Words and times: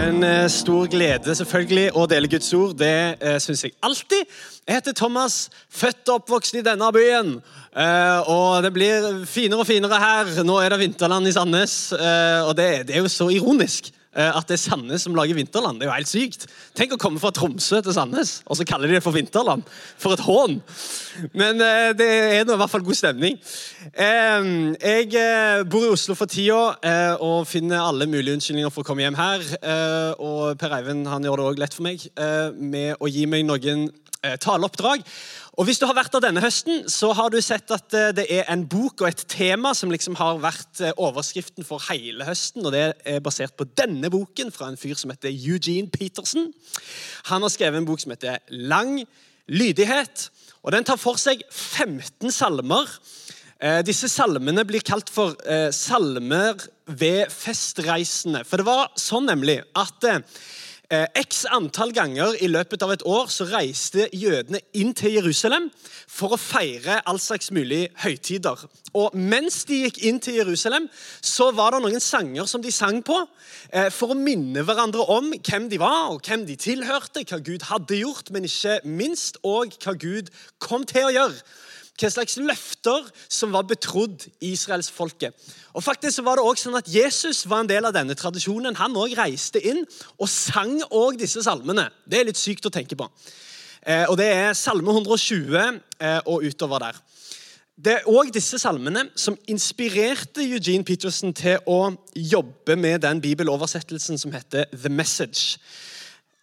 En 0.00 0.22
eh, 0.24 0.46
stor 0.48 0.86
glede 0.88 1.34
selvfølgelig 1.36 1.90
å 1.92 2.06
dele 2.08 2.28
Guds 2.32 2.48
ord. 2.56 2.72
Det 2.80 3.18
uh, 3.20 3.34
syns 3.42 3.66
jeg 3.66 3.74
alltid. 3.84 4.30
Jeg 4.64 4.78
heter 4.78 4.94
Thomas, 4.96 5.50
født 5.68 6.08
og 6.08 6.22
oppvokst 6.22 6.56
i 6.56 6.62
denne 6.64 6.88
byen. 6.94 7.34
Uh, 7.76 8.30
og 8.32 8.64
det 8.64 8.70
blir 8.72 9.08
finere 9.28 9.60
og 9.60 9.68
finere 9.68 9.98
her. 10.00 10.30
Nå 10.46 10.56
er 10.62 10.72
det 10.72 10.80
vinterland 10.86 11.28
i 11.28 11.34
Sandnes. 11.36 11.74
Uh, 11.92 12.48
og 12.48 12.54
det, 12.56 12.70
er 12.88 13.02
jo 13.02 13.12
så 13.12 13.28
ironisk 13.34 13.90
at 14.10 14.48
det 14.48 14.56
er 14.56 14.62
Sandnes 14.62 15.04
som 15.06 15.14
lager 15.14 15.38
vinterland. 15.38 15.78
Det 15.78 15.86
er 15.86 15.90
jo 15.90 15.96
helt 16.00 16.10
sykt. 16.10 16.46
Tenk 16.74 16.96
å 16.96 16.98
komme 17.00 17.20
fra 17.22 17.30
Tromsø 17.34 17.78
til 17.84 17.94
Sandnes, 17.94 18.40
og 18.50 18.58
så 18.58 18.66
kaller 18.66 18.90
de 18.90 18.96
det 18.96 19.04
for 19.04 19.14
vinterland. 19.14 19.62
For 20.02 20.16
et 20.16 20.24
hån! 20.24 20.56
Men 21.36 21.62
det 21.94 22.08
er 22.08 22.42
nå 22.48 22.56
i 22.56 22.60
hvert 22.60 22.72
fall 22.72 22.84
god 22.86 22.98
stemning. 22.98 23.38
jeg 23.94 25.22
bor 25.70 25.86
i 25.86 25.92
Oslo 25.94 26.16
for 26.18 26.30
tida 26.30 27.16
og 27.22 27.46
finner 27.46 27.84
alle 27.84 28.10
mulige 28.10 28.34
unnskyldninger 28.34 28.74
for 28.74 28.82
å 28.82 28.90
komme 28.90 29.06
hjem 29.06 29.18
her. 29.20 29.46
og 30.18 30.58
Per 30.58 30.74
Eivind 30.80 31.06
han 31.10 31.26
gjør 31.26 31.42
det 31.42 31.48
òg 31.52 31.62
lett 31.62 31.78
for 31.78 31.86
meg 31.86 32.06
med 32.58 32.98
å 32.98 33.10
gi 33.10 33.26
meg 33.30 33.46
noen 33.46 33.88
taleoppdrag. 34.20 35.04
Og 35.60 35.66
Hvis 35.68 35.76
du 35.76 35.84
har 35.84 35.92
vært 35.92 36.14
der 36.14 36.22
denne 36.24 36.40
høsten, 36.40 36.86
så 36.88 37.10
har 37.12 37.28
du 37.28 37.36
sett 37.44 37.68
at 37.74 37.92
eh, 37.92 38.14
det 38.16 38.22
er 38.32 38.46
en 38.48 38.62
bok 38.64 39.02
og 39.02 39.10
et 39.10 39.24
tema 39.28 39.74
som 39.76 39.90
liksom 39.92 40.14
har 40.16 40.38
vært 40.40 40.80
eh, 40.80 40.94
overskriften 40.96 41.66
for 41.68 41.84
hele 41.90 42.24
høsten. 42.24 42.64
og 42.64 42.72
Det 42.72 42.84
er 43.04 43.18
basert 43.20 43.52
på 43.60 43.66
denne 43.76 44.08
boken 44.08 44.48
fra 44.54 44.70
en 44.70 44.80
fyr 44.80 44.96
som 44.96 45.12
heter 45.12 45.28
Eugene 45.28 45.92
Peterson. 45.92 46.48
Han 47.28 47.44
har 47.44 47.52
skrevet 47.52 47.76
en 47.76 47.88
bok 47.90 48.00
som 48.00 48.14
heter 48.14 48.40
Lang 48.56 49.02
lydighet. 49.52 50.30
og 50.64 50.72
Den 50.72 50.88
tar 50.88 50.96
for 50.96 51.20
seg 51.20 51.44
15 51.50 52.32
salmer. 52.32 52.88
Eh, 53.60 53.82
disse 53.84 54.08
salmene 54.08 54.64
blir 54.64 54.80
kalt 54.80 55.12
for 55.12 55.36
salmer 55.76 56.56
ved 56.88 57.28
festreisende. 57.36 58.46
For 58.48 58.56
det 58.56 58.70
var 58.70 58.88
sånn 58.96 59.28
nemlig 59.28 59.60
at 59.76 60.08
x 60.90 61.44
antall 61.54 61.92
ganger 61.94 62.34
i 62.42 62.48
løpet 62.50 62.82
av 62.82 62.90
et 62.90 63.04
år 63.06 63.28
så 63.30 63.46
reiste 63.46 64.08
jødene 64.10 64.58
inn 64.74 64.90
til 64.98 65.14
Jerusalem 65.20 65.68
for 66.10 66.34
å 66.34 66.40
feire 66.40 66.96
all 67.06 67.20
slags 67.22 67.52
mulig 67.54 67.84
høytider. 68.02 68.64
Og 68.98 69.14
Mens 69.14 69.62
de 69.68 69.84
gikk 69.84 70.00
inn 70.08 70.18
til 70.22 70.40
Jerusalem, 70.40 70.88
så 71.22 71.52
var 71.54 71.76
det 71.76 71.82
noen 71.84 72.02
sanger 72.02 72.48
som 72.50 72.62
de 72.62 72.72
sang 72.74 72.98
på 73.06 73.20
eh, 73.70 73.86
for 73.94 74.10
å 74.10 74.18
minne 74.18 74.64
hverandre 74.66 75.06
om 75.14 75.30
hvem 75.36 75.70
de 75.70 75.78
var, 75.78 76.10
og 76.10 76.26
hvem 76.26 76.42
de 76.48 76.58
tilhørte, 76.58 77.22
hva 77.22 77.38
Gud 77.38 77.68
hadde 77.70 78.02
gjort, 78.02 78.34
men 78.34 78.50
ikke 78.50 78.80
minst 78.84 79.38
og 79.46 79.76
hva 79.78 79.94
Gud 79.94 80.34
kom 80.58 80.82
til 80.88 81.06
å 81.06 81.14
gjøre 81.14 81.38
hva 82.00 82.10
slags 82.12 82.38
løfter 82.40 83.08
som 83.28 83.52
var 83.52 83.66
betrodd 83.68 84.24
israelsfolket. 84.40 85.36
Og 85.76 85.84
faktisk 85.84 86.24
var 86.26 86.40
det 86.40 86.46
også 86.46 86.68
sånn 86.68 86.80
at 86.80 86.88
Jesus 86.90 87.44
var 87.50 87.64
en 87.64 87.70
del 87.70 87.86
av 87.86 87.94
denne 87.94 88.16
tradisjonen. 88.18 88.78
Han 88.80 88.96
også 88.96 89.18
reiste 89.20 89.62
inn 89.62 89.84
og 90.16 90.30
sang 90.30 90.78
også 90.88 91.20
disse 91.20 91.44
salmene. 91.46 91.88
Det 92.08 92.20
er 92.20 92.30
litt 92.30 92.40
sykt 92.40 92.66
å 92.66 92.74
tenke 92.74 92.98
på. 92.98 93.08
Eh, 93.82 94.04
og 94.08 94.16
Det 94.20 94.26
er 94.28 94.52
Salme 94.58 94.92
120 94.92 95.56
eh, 95.56 96.20
og 96.26 96.44
utover 96.44 96.82
der. 96.88 96.98
Det 97.80 97.92
er 97.94 98.08
òg 98.12 98.28
disse 98.34 98.58
salmene 98.60 99.06
som 99.16 99.38
inspirerte 99.48 100.44
Eugene 100.44 100.84
Peterson 100.84 101.32
til 101.32 101.62
å 101.64 101.94
jobbe 102.12 102.76
med 102.76 103.00
den 103.06 103.22
bibeloversettelsen 103.24 104.20
som 104.20 104.34
heter 104.36 104.66
The 104.74 104.92
Message. 104.92 105.56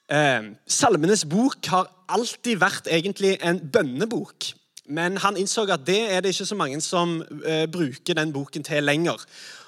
Eh, 0.10 0.56
salmenes 0.66 1.28
bok 1.30 1.68
har 1.70 1.92
alltid 2.10 2.58
vært 2.64 2.90
egentlig 2.90 3.36
en 3.46 3.60
bønnebok. 3.60 4.54
Men 4.88 5.18
han 5.20 5.38
innså 5.40 5.66
at 5.68 5.84
det 5.88 6.00
er 6.14 6.22
det 6.24 6.32
ikke 6.32 6.48
så 6.48 6.58
mange 6.58 6.80
som 6.84 7.20
uh, 7.22 7.66
bruker 7.72 8.16
den 8.16 8.34
boken 8.36 8.64
til 8.64 8.84
lenger. 8.84 9.24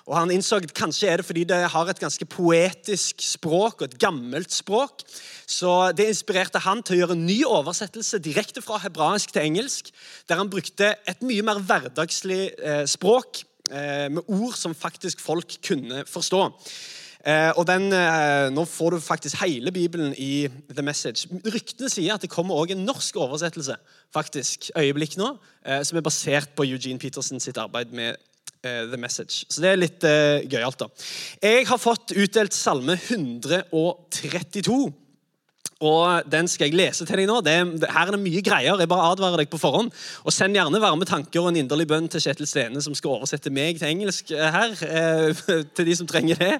Og 0.10 0.16
han 0.18 0.32
innså 0.34 0.58
at 0.58 0.72
Kanskje 0.74 1.10
er 1.12 1.22
det 1.22 1.26
fordi 1.28 1.44
det 1.46 1.58
har 1.70 1.90
et 1.90 2.00
ganske 2.02 2.26
poetisk 2.26 3.22
språk 3.22 3.82
og 3.82 3.90
et 3.90 4.00
gammelt 4.02 4.52
språk. 4.54 5.04
Så 5.46 5.92
Det 5.92 6.08
inspirerte 6.10 6.62
han 6.66 6.82
til 6.84 6.98
å 6.98 7.00
gjøre 7.04 7.18
en 7.18 7.28
ny 7.28 7.44
oversettelse 7.46 8.22
direkte 8.24 8.64
fra 8.66 8.80
hebraisk 8.82 9.34
til 9.36 9.46
engelsk, 9.46 9.92
der 10.30 10.42
han 10.42 10.50
brukte 10.50 10.96
et 11.08 11.22
mye 11.22 11.46
mer 11.46 11.60
hverdagslig 11.60 12.56
uh, 12.58 12.86
språk 12.90 13.44
uh, 13.70 14.08
med 14.10 14.24
ord 14.26 14.56
som 14.58 14.74
faktisk 14.74 15.22
folk 15.22 15.60
kunne 15.68 16.06
forstå. 16.10 16.48
Eh, 17.28 17.52
og 17.58 17.68
den, 17.68 17.92
eh, 17.92 18.50
Nå 18.50 18.64
får 18.66 18.92
du 18.92 19.00
faktisk 19.04 19.42
hele 19.44 19.72
Bibelen 19.72 20.14
i 20.18 20.48
The 20.72 20.82
Message. 20.82 21.28
Ryktene 21.46 21.90
sier 21.92 22.14
at 22.14 22.22
det 22.22 22.30
kommer 22.32 22.56
også 22.56 22.78
en 22.78 22.86
norsk 22.86 23.16
oversettelse 23.20 23.76
faktisk, 24.16 24.72
øyeblikk 24.78 25.18
nå, 25.18 25.38
eh, 25.66 25.84
som 25.84 25.98
er 25.98 26.02
basert 26.02 26.56
på 26.56 26.64
Eugene 26.64 27.00
Petersen 27.00 27.40
sitt 27.40 27.58
arbeid 27.58 27.92
med 27.92 28.16
The 28.62 28.98
Message. 28.98 29.46
Så 29.48 29.62
det 29.62 29.70
er 29.70 29.78
litt 29.80 30.04
eh, 30.04 30.44
gøyalt. 30.44 30.80
da. 30.80 30.88
Jeg 31.42 31.68
har 31.68 31.78
fått 31.78 32.12
utdelt 32.12 32.54
Salme 32.54 32.98
132. 33.00 34.94
Og 35.80 36.32
Den 36.32 36.48
skal 36.48 36.68
jeg 36.68 36.76
lese 36.76 37.06
til 37.08 37.22
deg 37.22 37.28
nå. 37.30 37.40
Det, 37.40 37.54
her 37.88 38.10
er 38.10 38.16
det 38.16 38.20
mye 38.20 38.42
greier. 38.44 38.80
Jeg 38.82 38.90
bare 38.92 39.12
advarer 39.14 39.40
deg 39.40 39.50
på 39.52 39.60
forhånd. 39.62 39.92
Og 40.28 40.34
Send 40.36 40.58
gjerne 40.58 40.82
varme 40.84 41.08
tanker 41.08 41.40
og 41.40 41.54
en 41.54 41.60
inderlig 41.62 41.88
bønn 41.88 42.10
til 42.12 42.24
Kjetil 42.24 42.50
Stene, 42.50 42.82
som 42.84 42.96
skal 42.98 43.16
oversette 43.16 43.52
meg 43.54 43.80
til 43.80 43.88
engelsk 43.88 44.34
eh, 44.36 44.50
her. 44.56 44.74
Eh, 44.84 45.44
til 45.78 45.88
de 45.88 45.96
som 45.96 46.10
trenger 46.10 46.42
det. 46.42 46.58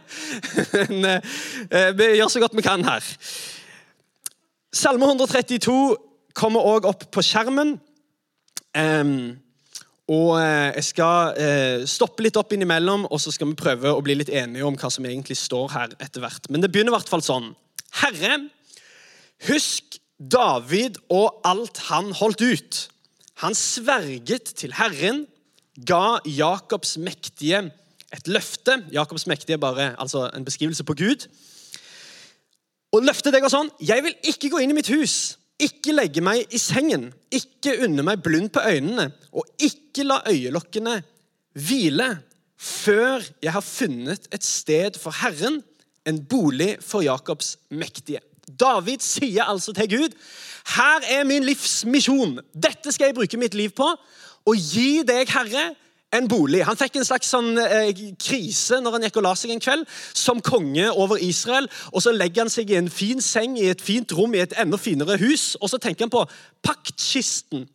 Men 1.02 1.20
eh, 1.20 1.92
vi 1.98 2.14
gjør 2.16 2.32
så 2.32 2.44
godt 2.46 2.56
vi 2.56 2.64
kan 2.64 2.86
her. 2.88 3.10
Salme 4.72 5.10
132 5.10 5.76
kommer 6.38 6.64
òg 6.72 6.88
opp 6.88 7.04
på 7.12 7.24
skjermen. 7.26 7.76
Um, 8.78 9.34
og 10.10 10.40
Jeg 10.40 10.84
skal 10.88 11.86
stoppe 11.90 12.24
litt 12.26 12.38
opp 12.40 12.54
innimellom, 12.56 13.04
og 13.14 13.20
så 13.22 13.34
skal 13.34 13.52
vi 13.52 13.58
prøve 13.60 13.92
å 13.94 14.02
bli 14.02 14.16
litt 14.18 14.32
enige 14.34 14.66
om 14.66 14.78
hva 14.80 14.90
som 14.94 15.06
egentlig 15.06 15.38
står 15.38 15.68
her 15.74 15.92
etter 16.00 16.24
hvert. 16.24 16.48
Men 16.50 16.64
det 16.64 16.72
begynner 16.74 16.94
i 16.94 16.96
hvert 16.96 17.12
fall 17.12 17.22
sånn. 17.26 17.52
Herre, 18.00 18.40
Husk 19.48 20.00
David 20.20 21.00
og 21.10 21.40
alt 21.48 21.80
han 21.88 22.12
holdt 22.12 22.44
ut. 22.44 22.80
Han 23.40 23.56
sverget 23.56 24.52
til 24.60 24.74
Herren, 24.76 25.24
ga 25.88 26.20
Jakobs 26.28 26.98
mektige 27.00 27.70
et 28.12 28.28
løfte. 28.28 28.82
Jakobs 28.92 29.28
mektige 29.32 29.56
er 29.56 29.64
bare 29.64 29.94
altså 30.02 30.28
en 30.36 30.46
beskrivelse 30.46 30.84
på 30.84 30.94
Gud. 31.00 31.28
Og 32.92 33.06
Løftet 33.06 33.36
det 33.36 33.44
går 33.44 33.54
sånn 33.54 33.70
Jeg 33.86 34.04
vil 34.04 34.16
ikke 34.32 34.50
gå 34.52 34.64
inn 34.64 34.74
i 34.74 34.78
mitt 34.80 34.90
hus, 34.92 35.38
ikke 35.62 35.94
legge 35.94 36.24
meg 36.26 36.50
i 36.56 36.60
sengen, 36.60 37.10
ikke 37.32 37.78
unne 37.86 38.04
meg 38.04 38.24
blund 38.26 38.50
på 38.56 38.64
øynene, 38.66 39.12
og 39.32 39.46
ikke 39.62 40.08
la 40.08 40.22
øyelokkene 40.28 40.98
hvile 41.60 42.10
før 42.60 43.24
jeg 43.44 43.54
har 43.56 43.64
funnet 43.64 44.28
et 44.36 44.44
sted 44.44 44.98
for 45.00 45.16
Herren, 45.16 45.62
en 46.08 46.20
bolig 46.26 46.78
for 46.84 47.06
Jakobs 47.06 47.58
mektige. 47.70 48.24
David 48.60 49.04
sier 49.06 49.50
altså 49.50 49.74
til 49.78 49.90
Gud 49.98 50.16
her 50.76 51.20
er 51.20 51.24
min 51.24 51.44
livsmisjon. 51.44 52.40
Dette 52.54 52.92
skal 52.92 53.10
jeg 53.10 53.18
bruke 53.18 53.38
mitt 53.38 53.56
liv 53.58 53.74
på. 53.76 53.88
Og 54.46 54.58
gi 54.58 55.02
deg, 55.08 55.30
Herre, 55.30 55.72
en 56.16 56.28
bolig. 56.30 56.64
Han 56.66 56.78
fikk 56.78 56.98
en 56.98 57.06
slags 57.06 57.30
sånn, 57.30 57.58
eh, 57.62 57.90
krise 58.18 58.80
når 58.82 58.98
han 58.98 59.06
gikk 59.08 59.20
og 59.22 59.26
la 59.28 59.34
seg 59.38 59.54
en 59.54 59.62
kveld, 59.62 59.86
som 60.14 60.42
konge 60.42 60.90
over 60.92 61.22
Israel. 61.22 61.70
og 61.94 62.02
Så 62.02 62.12
legger 62.12 62.44
han 62.44 62.50
seg 62.50 62.72
i 62.72 62.78
en 62.78 62.90
fin 62.90 63.22
seng 63.22 63.58
i 63.58 63.70
et 63.70 63.82
fint 63.82 64.12
rom 64.12 64.34
i 64.36 64.40
et 64.40 64.54
enda 64.58 64.78
finere 64.78 65.18
hus. 65.18 65.56
Og 65.62 65.70
så 65.70 65.78
tenker 65.78 66.06
han 66.06 66.10
på 66.10 66.26
paktkisten. 66.64 67.68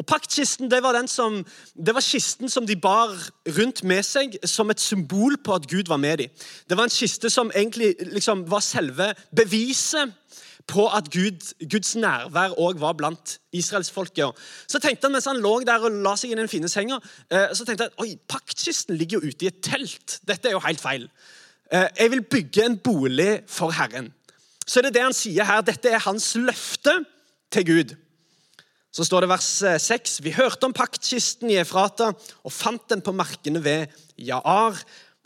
Og 0.00 0.06
Paktkisten 0.08 0.70
det 0.72 0.80
var, 0.80 0.96
som, 1.12 1.42
det 1.76 1.92
var 1.94 2.04
kisten 2.04 2.48
som 2.48 2.66
de 2.66 2.76
bar 2.76 3.12
rundt 3.58 3.82
med 3.84 4.00
seg 4.06 4.38
som 4.48 4.72
et 4.72 4.80
symbol 4.80 5.36
på 5.44 5.58
at 5.58 5.68
Gud 5.68 5.90
var 5.92 6.00
med 6.00 6.22
dem. 6.22 6.30
Det 6.68 6.78
var 6.78 6.88
en 6.88 6.94
kiste 6.94 7.30
som 7.30 7.52
egentlig 7.52 7.92
liksom 8.14 8.46
var 8.48 8.64
selve 8.64 9.10
beviset 9.36 10.14
på 10.70 10.86
at 10.88 11.10
Gud, 11.12 11.52
Guds 11.68 11.96
nærvær 11.96 12.56
òg 12.60 12.80
var 12.80 12.96
blant 12.96 13.36
israelsfolket. 13.52 14.40
Så 14.70 14.80
tenkte 14.80 15.08
han 15.08 15.16
mens 15.16 15.28
han 15.28 15.40
lå 15.42 15.58
der 15.66 15.84
og 15.84 16.00
la 16.04 16.14
seg 16.16 16.30
inn 16.30 16.38
i 16.38 16.44
den 16.44 16.52
fine 16.52 16.70
senga, 16.70 17.00
eh, 17.28 17.50
så 17.56 17.66
tenkte 17.66 17.88
han, 17.88 17.96
oi, 18.00 18.14
paktkisten 18.30 18.96
ligger 18.96 19.18
jo 19.18 19.32
ute 19.32 19.46
i 19.46 19.50
et 19.50 19.62
telt. 19.64 20.20
Dette 20.28 20.48
er 20.48 20.56
jo 20.56 20.64
helt 20.64 20.80
feil. 20.80 21.08
Eh, 21.72 21.88
jeg 21.98 22.14
vil 22.14 22.22
bygge 22.22 22.66
en 22.66 22.78
bolig 22.78 23.32
for 23.50 23.74
Herren. 23.74 24.12
Så 24.66 24.80
det 24.80 24.92
er 24.92 25.00
det 25.00 25.08
han 25.08 25.16
sier 25.16 25.48
her. 25.48 25.64
Dette 25.66 25.90
er 25.90 26.06
hans 26.06 26.32
løfte 26.38 27.00
til 27.50 27.66
Gud. 27.66 27.96
Så 28.90 29.06
står 29.06 29.22
det 29.22 29.30
vers 29.30 29.48
6.: 29.62 30.18
eh, 30.18 30.24
Vi 30.24 30.34
hørte 30.34 30.66
om 30.66 30.74
paktkisten 30.74 31.50
i 31.50 31.60
Efrata 31.62 32.10
og 32.10 32.52
fant 32.52 32.88
den 32.90 33.02
på 33.02 33.14
markene 33.14 33.62
ved 33.62 33.92
Jaar. 34.18 34.78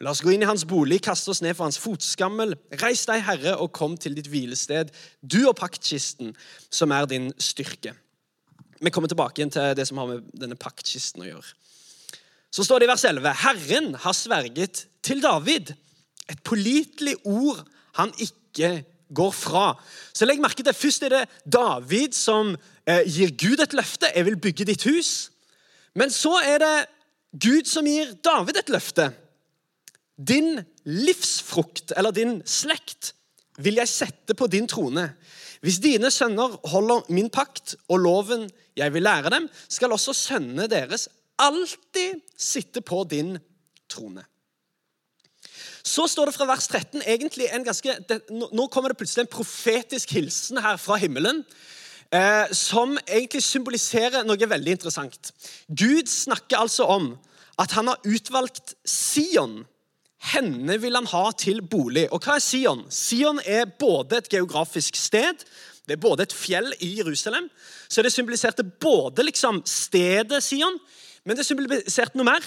La 0.02 0.12
oss 0.12 0.20
gå 0.20 0.34
inn 0.34 0.43
i 0.44 0.49
hans 0.49 0.66
bolig, 0.69 1.00
kaste 1.06 1.31
oss 1.32 1.40
ned 1.40 1.55
for 1.56 1.64
hans 1.64 1.81
fotskammel. 1.81 2.56
Reis 2.82 3.06
deg, 3.08 3.22
Herre, 3.25 3.56
og 3.56 3.72
kom 3.72 3.96
til 3.96 4.16
ditt 4.19 4.28
hvilested, 4.28 4.90
du 5.22 5.46
og 5.49 5.55
paktkisten, 5.56 6.34
som 6.69 6.93
er 6.93 7.06
din 7.08 7.31
styrke. 7.40 7.94
Vi 8.84 8.93
kommer 8.93 9.08
tilbake 9.08 9.40
igjen 9.40 9.55
til 9.55 9.72
det 9.78 9.87
som 9.88 10.02
har 10.02 10.10
med 10.10 10.26
denne 10.37 10.58
paktkisten 10.60 11.25
å 11.25 11.31
gjøre. 11.31 11.55
Så 12.52 12.67
står 12.67 12.82
det 12.82 12.88
i 12.88 12.93
vers 12.93 13.06
11.: 13.08 13.31
Herren 13.46 13.94
har 14.05 14.19
sverget 14.19 14.84
til 15.02 15.22
David. 15.25 15.72
Et 16.28 16.43
pålitelig 16.44 17.17
ord 17.25 17.64
han 17.96 18.12
ikke 18.20 18.84
går 19.14 19.32
fra. 19.34 19.66
Så 20.14 20.26
legg 20.26 20.43
merke 20.43 20.62
til, 20.62 20.75
Først 20.75 21.02
er 21.06 21.14
det 21.14 21.22
David 21.46 22.14
som 22.16 22.55
eh, 22.87 23.05
gir 23.06 23.34
Gud 23.38 23.62
et 23.62 23.76
løfte. 23.76 24.11
'Jeg 24.14 24.25
vil 24.25 24.40
bygge 24.40 24.64
ditt 24.64 24.87
hus'. 24.87 25.31
Men 25.94 26.11
så 26.11 26.40
er 26.44 26.58
det 26.58 26.87
Gud 27.38 27.66
som 27.70 27.87
gir 27.87 28.14
David 28.25 28.58
et 28.58 28.70
løfte. 28.70 29.12
Din 30.19 30.61
livsfrukt, 30.84 31.93
eller 31.96 32.11
din 32.11 32.43
slekt, 32.46 33.14
vil 33.58 33.78
jeg 33.78 33.88
sette 33.88 34.34
på 34.34 34.46
din 34.46 34.66
trone. 34.70 35.14
Hvis 35.62 35.81
dine 35.81 36.10
sønner 36.10 36.58
holder 36.69 37.06
min 37.08 37.31
pakt 37.31 37.76
og 37.88 38.02
loven 38.05 38.49
jeg 38.76 38.93
vil 38.93 39.06
lære 39.06 39.31
dem, 39.31 39.49
skal 39.69 39.94
også 39.94 40.12
sønnene 40.12 40.67
deres 40.69 41.08
alltid 41.38 42.20
sitte 42.37 42.82
på 42.84 43.05
din 43.10 43.38
trone. 43.88 44.25
Så 45.84 46.06
står 46.08 46.31
det 46.31 46.36
fra 46.38 46.48
vers 46.48 46.66
13 46.70 47.02
egentlig 47.04 47.50
en 47.52 47.64
ganske, 47.66 47.98
det, 48.08 48.22
Nå 48.32 48.69
kommer 48.72 48.92
det 48.92 48.98
plutselig 49.02 49.26
en 49.26 49.34
profetisk 49.34 50.14
hilsen 50.16 50.62
her 50.64 50.78
fra 50.81 50.96
himmelen. 51.00 51.42
Eh, 52.14 52.50
som 52.54 52.96
egentlig 53.04 53.42
symboliserer 53.42 54.25
noe 54.25 54.48
veldig 54.48 54.76
interessant. 54.76 55.32
Gud 55.69 56.08
snakker 56.08 56.62
altså 56.62 56.86
om 56.88 57.14
at 57.60 57.75
han 57.76 57.90
har 57.90 58.02
utvalgt 58.06 58.75
Sion. 58.86 59.64
Henne 60.32 60.78
vil 60.81 60.96
han 60.96 61.08
ha 61.10 61.25
til 61.36 61.60
bolig. 61.60 62.06
Og 62.14 62.22
hva 62.25 62.38
er 62.38 62.44
Sion? 62.44 62.84
Sion 62.92 63.40
er 63.44 63.66
både 63.81 64.22
et 64.22 64.31
geografisk 64.32 64.96
sted, 64.96 65.42
det 65.84 65.98
er 65.98 66.00
både 66.00 66.25
et 66.25 66.32
fjell 66.32 66.70
i 66.81 66.94
Jerusalem, 66.96 67.50
så 67.92 68.02
det 68.02 68.12
symboliserte 68.14 68.64
både 68.64 69.26
liksom 69.26 69.60
stedet 69.69 70.40
Sion, 70.42 70.78
men 71.28 71.36
det 71.36 71.44
symboliserte 71.44 72.16
noe 72.16 72.31
mer. 72.31 72.46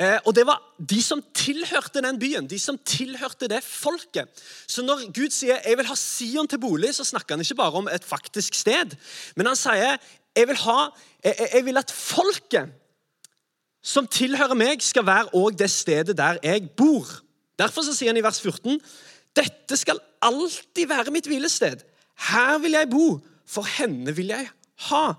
Eh, 0.00 0.16
og 0.24 0.32
det 0.32 0.46
var 0.48 0.62
de 0.80 1.02
som 1.04 1.20
tilhørte 1.36 2.00
den 2.00 2.18
byen, 2.18 2.46
de 2.48 2.58
som 2.58 2.78
tilhørte 2.88 3.50
det 3.52 3.60
folket. 3.64 4.30
Så 4.66 4.82
når 4.82 5.10
Gud 5.12 5.30
sier 5.30 5.60
'jeg 5.60 5.76
vil 5.76 5.86
ha 5.86 5.94
Sion 5.94 6.48
til 6.48 6.58
bolig', 6.58 6.92
så 6.92 7.04
snakker 7.04 7.34
han 7.34 7.40
ikke 7.40 7.54
bare 7.54 7.72
om 7.72 7.88
et 7.88 8.04
faktisk 8.04 8.54
sted. 8.54 8.96
Men 9.36 9.46
han 9.46 9.56
sier 9.56 9.98
'jeg 10.36 10.48
vil, 10.48 10.56
ha, 10.56 10.88
jeg, 11.24 11.48
jeg 11.54 11.64
vil 11.64 11.76
at 11.76 11.90
folket 11.90 12.72
som 13.82 14.06
tilhører 14.06 14.54
meg, 14.54 14.82
skal 14.82 15.06
være 15.06 15.34
òg 15.34 15.58
det 15.58 15.70
stedet 15.70 16.16
der 16.16 16.38
jeg 16.42 16.70
bor'. 16.76 17.20
Derfor 17.58 17.82
så 17.82 17.92
sier 17.92 18.08
han 18.08 18.16
i 18.16 18.24
vers 18.24 18.40
14 18.40 18.80
'Dette 19.36 19.76
skal 19.76 19.98
alltid 20.22 20.88
være 20.88 21.10
mitt 21.10 21.26
hvilested'. 21.26 21.84
Her 22.16 22.58
vil 22.58 22.72
jeg 22.72 22.90
bo, 22.90 23.20
for 23.46 23.62
henne 23.62 24.16
vil 24.16 24.26
jeg 24.26 24.48
ha'. 24.76 25.14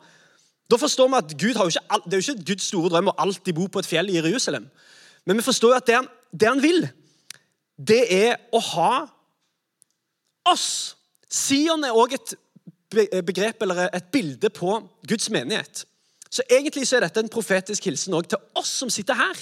Da 0.71 0.79
forstår 0.79 1.09
vi 1.11 1.19
at 1.19 1.33
Gud 1.35 1.57
har 1.59 1.67
jo 1.67 1.73
ikke, 1.73 2.01
Det 2.05 2.13
er 2.13 2.21
jo 2.21 2.31
ikke 2.31 2.45
Guds 2.53 2.69
store 2.71 2.89
drøm 2.89 3.11
å 3.11 3.17
alltid 3.19 3.55
bo 3.55 3.67
på 3.67 3.79
et 3.79 3.89
fjell 3.89 4.09
i 4.09 4.17
Jerusalem. 4.19 4.69
Men 5.25 5.37
vi 5.37 5.43
forstår 5.43 5.73
jo 5.73 5.77
at 5.77 5.87
det 5.87 5.97
han, 5.99 6.07
det 6.31 6.47
han 6.47 6.63
vil, 6.63 6.87
det 7.77 8.01
er 8.13 8.37
å 8.53 8.59
ha 8.71 8.93
oss. 10.51 10.95
Sion 11.29 11.83
er 11.83 11.95
òg 11.95 12.15
et 12.17 12.35
begrep 13.25 13.63
eller 13.63 13.89
et 13.91 14.11
bilde 14.11 14.49
på 14.49 14.79
Guds 15.07 15.29
menighet. 15.29 15.85
Så 16.31 16.43
egentlig 16.49 16.87
så 16.87 16.97
er 16.97 17.05
dette 17.05 17.19
en 17.19 17.31
profetisk 17.31 17.89
hilsen 17.89 18.15
også 18.15 18.33
til 18.33 18.61
oss 18.61 18.71
som 18.83 18.91
sitter 18.93 19.19
her. 19.19 19.39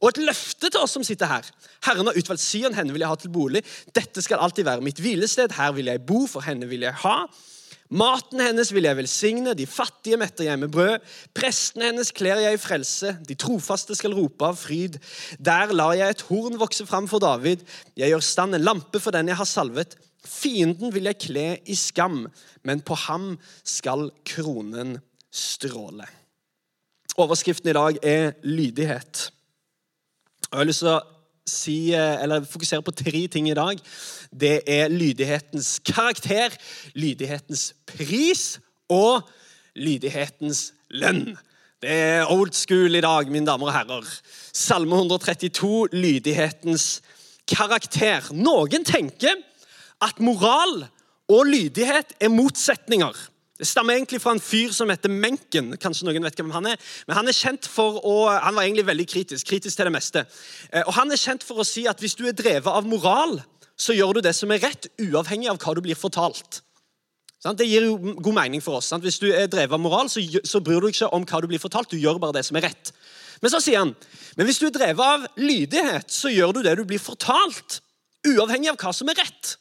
Og 0.00 0.12
et 0.12 0.22
løfte 0.22 0.70
til 0.70 0.80
oss 0.80 0.94
som 0.96 1.04
sitter 1.04 1.28
her. 1.28 1.46
Herren 1.84 2.08
har 2.08 2.16
utvalgt 2.16 2.42
Sion, 2.42 2.74
henne 2.74 2.94
vil 2.94 3.02
jeg 3.04 3.10
ha 3.10 3.18
til 3.20 3.32
bolig. 3.34 3.64
Dette 3.94 4.22
skal 4.24 4.40
alltid 4.40 4.64
være 4.64 4.84
mitt 4.84 5.00
hvilested. 5.02 5.52
Her 5.52 5.74
vil 5.76 5.90
jeg 5.92 6.02
bo, 6.06 6.24
for 6.30 6.46
henne 6.46 6.68
vil 6.70 6.86
jeg 6.86 6.96
ha. 7.02 7.16
Maten 7.90 8.38
hennes 8.38 8.68
vil 8.70 8.86
jeg 8.86 8.98
velsigne, 9.00 9.52
de 9.58 9.66
fattige 9.66 10.18
metter 10.20 10.46
jeg 10.46 10.60
med 10.62 10.70
brød. 10.70 11.02
Prestene 11.34 11.88
hennes 11.88 12.12
kler 12.14 12.38
jeg 12.44 12.54
i 12.54 12.60
frelse, 12.62 13.16
de 13.26 13.34
trofaste 13.34 13.96
skal 13.98 14.14
rope 14.14 14.46
av 14.46 14.60
fryd. 14.60 15.00
Der 15.42 15.74
lar 15.74 15.96
jeg 15.98 16.14
et 16.14 16.22
horn 16.28 16.58
vokse 16.60 16.86
fram 16.86 17.10
for 17.10 17.22
David, 17.22 17.64
jeg 17.98 18.12
gjør 18.12 18.22
stand 18.22 18.54
en 18.54 18.66
lampe 18.66 19.02
for 19.02 19.14
den 19.16 19.32
jeg 19.32 19.40
har 19.40 19.48
salvet. 19.48 19.98
Fienden 20.22 20.94
vil 20.94 21.08
jeg 21.10 21.18
kle 21.26 21.46
i 21.66 21.74
skam, 21.74 22.28
men 22.62 22.82
på 22.86 22.94
ham 23.08 23.32
skal 23.66 24.10
kronen 24.28 25.00
stråle. 25.34 26.06
Overskriften 27.18 27.72
i 27.72 27.74
dag 27.74 27.98
er 28.06 28.36
lydighet. 28.46 29.30
Jeg 30.46 30.58
har 30.58 30.68
lyst 30.68 30.84
til 30.84 30.94
å 30.94 31.00
si, 31.50 31.92
eh, 31.94 32.40
fokusere 32.46 32.82
på 32.86 32.94
tre 32.94 33.26
ting 33.26 33.50
i 33.50 33.54
dag. 33.54 33.78
Det 34.30 34.62
er 34.66 34.88
lydighetens 34.88 35.78
karakter, 35.84 36.54
lydighetens 36.94 37.74
pris 37.86 38.58
og 38.88 39.28
lydighetens 39.76 40.72
lønn. 40.90 41.36
Det 41.80 41.90
er 41.90 42.28
old 42.28 42.52
school 42.52 42.94
i 42.94 43.00
dag, 43.00 43.30
mine 43.32 43.46
damer 43.46 43.70
og 43.70 43.72
herrer. 43.72 44.08
Salme 44.52 44.98
132, 44.98 45.88
lydighetens 45.92 47.00
karakter. 47.48 48.26
Noen 48.36 48.84
tenker 48.84 49.38
at 50.04 50.20
moral 50.20 50.84
og 51.30 51.46
lydighet 51.46 52.14
er 52.20 52.32
motsetninger. 52.32 53.16
Det 53.60 53.68
stammer 53.68 53.98
egentlig 53.98 54.22
fra 54.22 54.32
en 54.32 54.40
fyr 54.40 54.72
som 54.72 54.88
heter 54.88 55.12
Menken. 55.12 55.74
Kanskje 55.80 56.06
noen 56.08 56.24
vet 56.24 56.38
hvem 56.40 56.52
Han 56.54 56.70
er 56.70 56.78
Men 57.06 57.18
han 57.18 57.28
er 57.28 57.36
kjent 57.36 57.68
for 57.68 58.00
å, 58.00 58.14
han 58.32 58.56
var 58.56 58.64
egentlig 58.64 58.86
veldig 58.88 59.06
kritisk, 59.06 59.46
kritisk 59.46 59.76
til 59.76 59.90
det 59.90 59.92
meste. 59.92 60.24
Eh, 60.72 60.80
og 60.86 60.94
Han 60.96 61.12
er 61.12 61.20
kjent 61.20 61.44
for 61.44 61.60
å 61.60 61.66
si 61.68 61.84
at 61.90 62.00
hvis 62.00 62.16
du 62.16 62.24
er 62.24 62.32
drevet 62.32 62.72
av 62.72 62.88
moral, 62.88 63.42
så 63.76 63.92
gjør 63.92 64.16
du 64.16 64.20
det 64.24 64.32
som 64.36 64.50
er 64.52 64.62
rett, 64.64 64.88
uavhengig 65.00 65.50
av 65.52 65.60
hva 65.60 65.74
du 65.76 65.82
blir 65.84 65.98
fortalt. 65.98 66.62
Det 67.40 67.68
gir 67.68 67.86
jo 67.88 68.16
god 68.20 68.36
mening 68.36 68.64
for 68.64 68.80
oss. 68.80 68.90
Hvis 69.00 69.20
du 69.20 69.30
er 69.32 69.48
drevet 69.48 69.76
av 69.76 69.80
moral, 69.80 70.08
så, 70.08 70.60
bryr 70.60 70.80
du 70.80 70.88
deg 70.88 70.96
ikke 70.96 71.12
om 71.16 71.24
hva 71.24 71.40
du 71.40 71.48
blir 71.48 71.60
fortalt. 71.60 71.92
Du 71.92 72.00
gjør 72.00 72.20
bare 72.20 72.36
det 72.36 72.44
som 72.48 72.56
er 72.60 72.68
rett. 72.68 72.92
Men 73.40 73.52
så 73.52 73.60
sier 73.64 73.80
han 73.80 73.94
men 74.36 74.46
hvis 74.46 74.60
du 74.60 74.68
er 74.68 74.74
drevet 74.74 75.00
av 75.04 75.24
lydighet, 75.40 76.12
så 76.12 76.30
gjør 76.32 76.54
du 76.56 76.62
det 76.64 76.76
du 76.78 76.84
blir 76.88 77.00
fortalt, 77.02 77.80
uavhengig 78.28 78.70
av 78.70 78.78
hva 78.80 78.92
som 78.94 79.08
er 79.10 79.18
rett. 79.20 79.56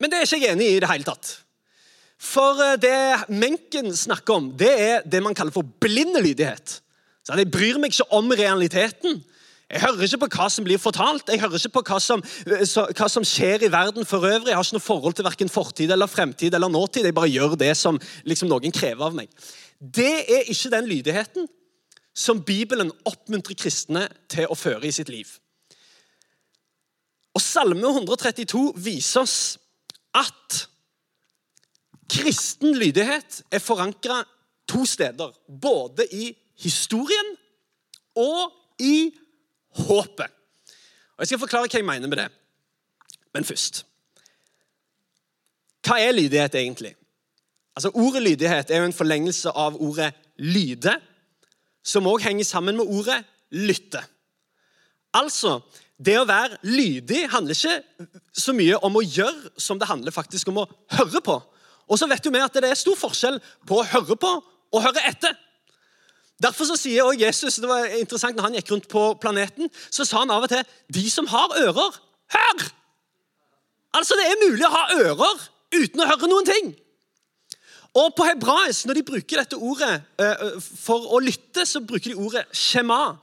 Men 0.00 0.12
det 0.12 0.20
er 0.20 0.28
ikke 0.28 0.40
jeg 0.44 0.56
enig 0.56 0.68
i 0.68 0.76
i 0.76 0.82
det 0.82 0.88
hele 0.88 1.08
tatt. 1.08 1.41
For 2.22 2.62
eh, 2.62 2.78
det 2.80 3.32
Menken 3.32 3.90
snakker 3.96 4.38
om, 4.38 4.48
det 4.58 4.72
er 4.72 5.04
det 5.08 5.22
man 5.24 5.34
kaller 5.34 5.54
for 5.54 5.66
blind 5.82 6.16
lydighet. 6.22 6.78
Så 7.22 7.38
Jeg 7.38 7.50
bryr 7.50 7.78
meg 7.78 7.92
ikke 7.92 8.10
om 8.14 8.30
realiteten. 8.30 9.22
Jeg 9.72 9.80
hører 9.80 10.04
ikke 10.04 10.26
på 10.26 10.28
hva 10.36 10.48
som 10.52 10.66
blir 10.66 10.80
fortalt, 10.80 11.30
jeg 11.32 11.40
hører 11.40 11.56
ikke 11.56 11.78
på 11.78 11.82
hva 11.88 11.98
som, 12.02 12.22
eh, 12.46 12.66
hva 12.98 13.08
som 13.08 13.24
skjer 13.24 13.64
i 13.64 13.72
verden 13.72 14.04
for 14.04 14.20
øvrig. 14.20 14.52
Jeg 14.52 14.58
har 14.58 14.66
ikke 14.66 14.78
noe 14.78 14.90
forhold 14.90 15.14
til 15.16 15.24
verken 15.24 15.48
fortid 15.48 15.90
eller 15.90 16.06
fremtid 16.06 16.54
eller 16.54 16.68
nåtid. 16.68 17.04
Jeg 17.04 17.14
bare 17.14 17.32
gjør 17.32 17.56
det 17.56 17.76
som 17.76 17.98
liksom, 18.24 18.48
noen 18.48 18.72
krever 18.72 19.06
av 19.06 19.14
meg. 19.14 19.30
Det 19.80 20.28
er 20.30 20.50
ikke 20.50 20.70
den 20.70 20.86
lydigheten 20.86 21.48
som 22.14 22.42
Bibelen 22.44 22.92
oppmuntrer 23.08 23.56
kristne 23.56 24.08
til 24.28 24.46
å 24.46 24.58
føre 24.58 24.86
i 24.86 24.92
sitt 24.92 25.08
liv. 25.08 25.38
Og 27.32 27.40
Salme 27.40 27.88
132 27.88 28.74
viser 28.76 29.24
oss 29.24 29.58
at 30.14 30.66
Kristen 32.12 32.76
lydighet 32.76 33.42
er 33.50 33.62
forankra 33.62 34.22
to 34.68 34.84
steder. 34.86 35.32
Både 35.62 36.06
i 36.12 36.32
historien 36.60 37.36
og 38.16 38.52
i 38.78 39.12
håpet. 39.86 40.28
Og 41.16 41.24
Jeg 41.24 41.26
skal 41.32 41.38
forklare 41.38 41.68
hva 41.68 41.80
jeg 41.80 41.86
mener 41.86 42.08
med 42.08 42.20
det. 42.20 42.28
Men 43.34 43.44
først 43.44 43.86
Hva 45.82 45.96
er 45.98 46.12
lydighet 46.12 46.54
egentlig? 46.54 46.94
Altså, 47.76 47.90
Ordet 47.94 48.22
lydighet 48.22 48.70
er 48.70 48.82
jo 48.82 48.84
en 48.84 48.92
forlengelse 48.92 49.50
av 49.50 49.80
ordet 49.80 50.12
lyde, 50.38 50.92
som 51.84 52.06
òg 52.06 52.22
henger 52.22 52.44
sammen 52.44 52.76
med 52.76 52.86
ordet 52.86 53.24
lytte. 53.50 54.02
Altså, 55.14 55.58
det 55.98 56.18
å 56.20 56.28
være 56.28 56.60
lydig 56.62 57.24
handler 57.32 57.56
ikke 57.56 58.06
så 58.32 58.54
mye 58.56 58.78
om 58.84 58.96
å 58.96 59.02
gjøre 59.02 59.52
som 59.60 59.80
det 59.80 59.88
handler 59.90 60.14
faktisk 60.14 60.48
om 60.52 60.62
å 60.62 60.68
høre 60.96 61.22
på. 61.24 61.40
Og 61.88 61.98
så 61.98 62.08
vet 62.10 62.24
jo 62.24 62.32
vi 62.32 62.42
at 62.42 62.54
det 62.54 62.70
er 62.70 62.78
stor 62.78 62.98
forskjell 62.98 63.40
på 63.68 63.80
å 63.80 63.88
høre 63.94 64.16
på 64.16 64.32
og 64.72 64.84
høre 64.84 65.02
etter. 65.08 65.34
Derfor 66.42 66.66
så 66.66 66.76
sier 66.78 67.06
også 67.06 67.22
Jesus 67.22 67.58
det 67.62 67.70
var 67.70 67.90
interessant 67.98 68.36
når 68.36 68.48
han 68.48 68.56
gikk 68.58 68.72
rundt 68.72 68.88
på 68.90 69.02
planeten, 69.22 69.70
så 69.90 70.06
sa 70.06 70.22
han 70.22 70.32
av 70.34 70.46
og 70.46 70.50
til 70.50 70.64
'De 70.92 71.10
som 71.10 71.26
har 71.26 71.54
ører, 71.58 71.98
hør!' 72.34 72.70
Altså, 73.94 74.16
det 74.16 74.26
er 74.26 74.48
mulig 74.48 74.64
å 74.66 74.72
ha 74.72 74.84
ører 74.96 75.42
uten 75.72 76.00
å 76.00 76.08
høre 76.08 76.28
noen 76.30 76.48
ting. 76.48 76.72
Og 77.92 78.14
På 78.16 78.24
hebraisk, 78.24 78.86
når 78.86 78.94
de 78.94 79.02
bruker 79.04 79.42
dette 79.42 79.56
ordet 79.56 80.02
uh, 80.20 80.60
for 80.60 81.12
å 81.12 81.20
lytte, 81.20 81.66
så 81.68 81.82
bruker 81.84 82.12
de 82.12 82.16
ordet 82.16 82.46
shema. 82.56 83.18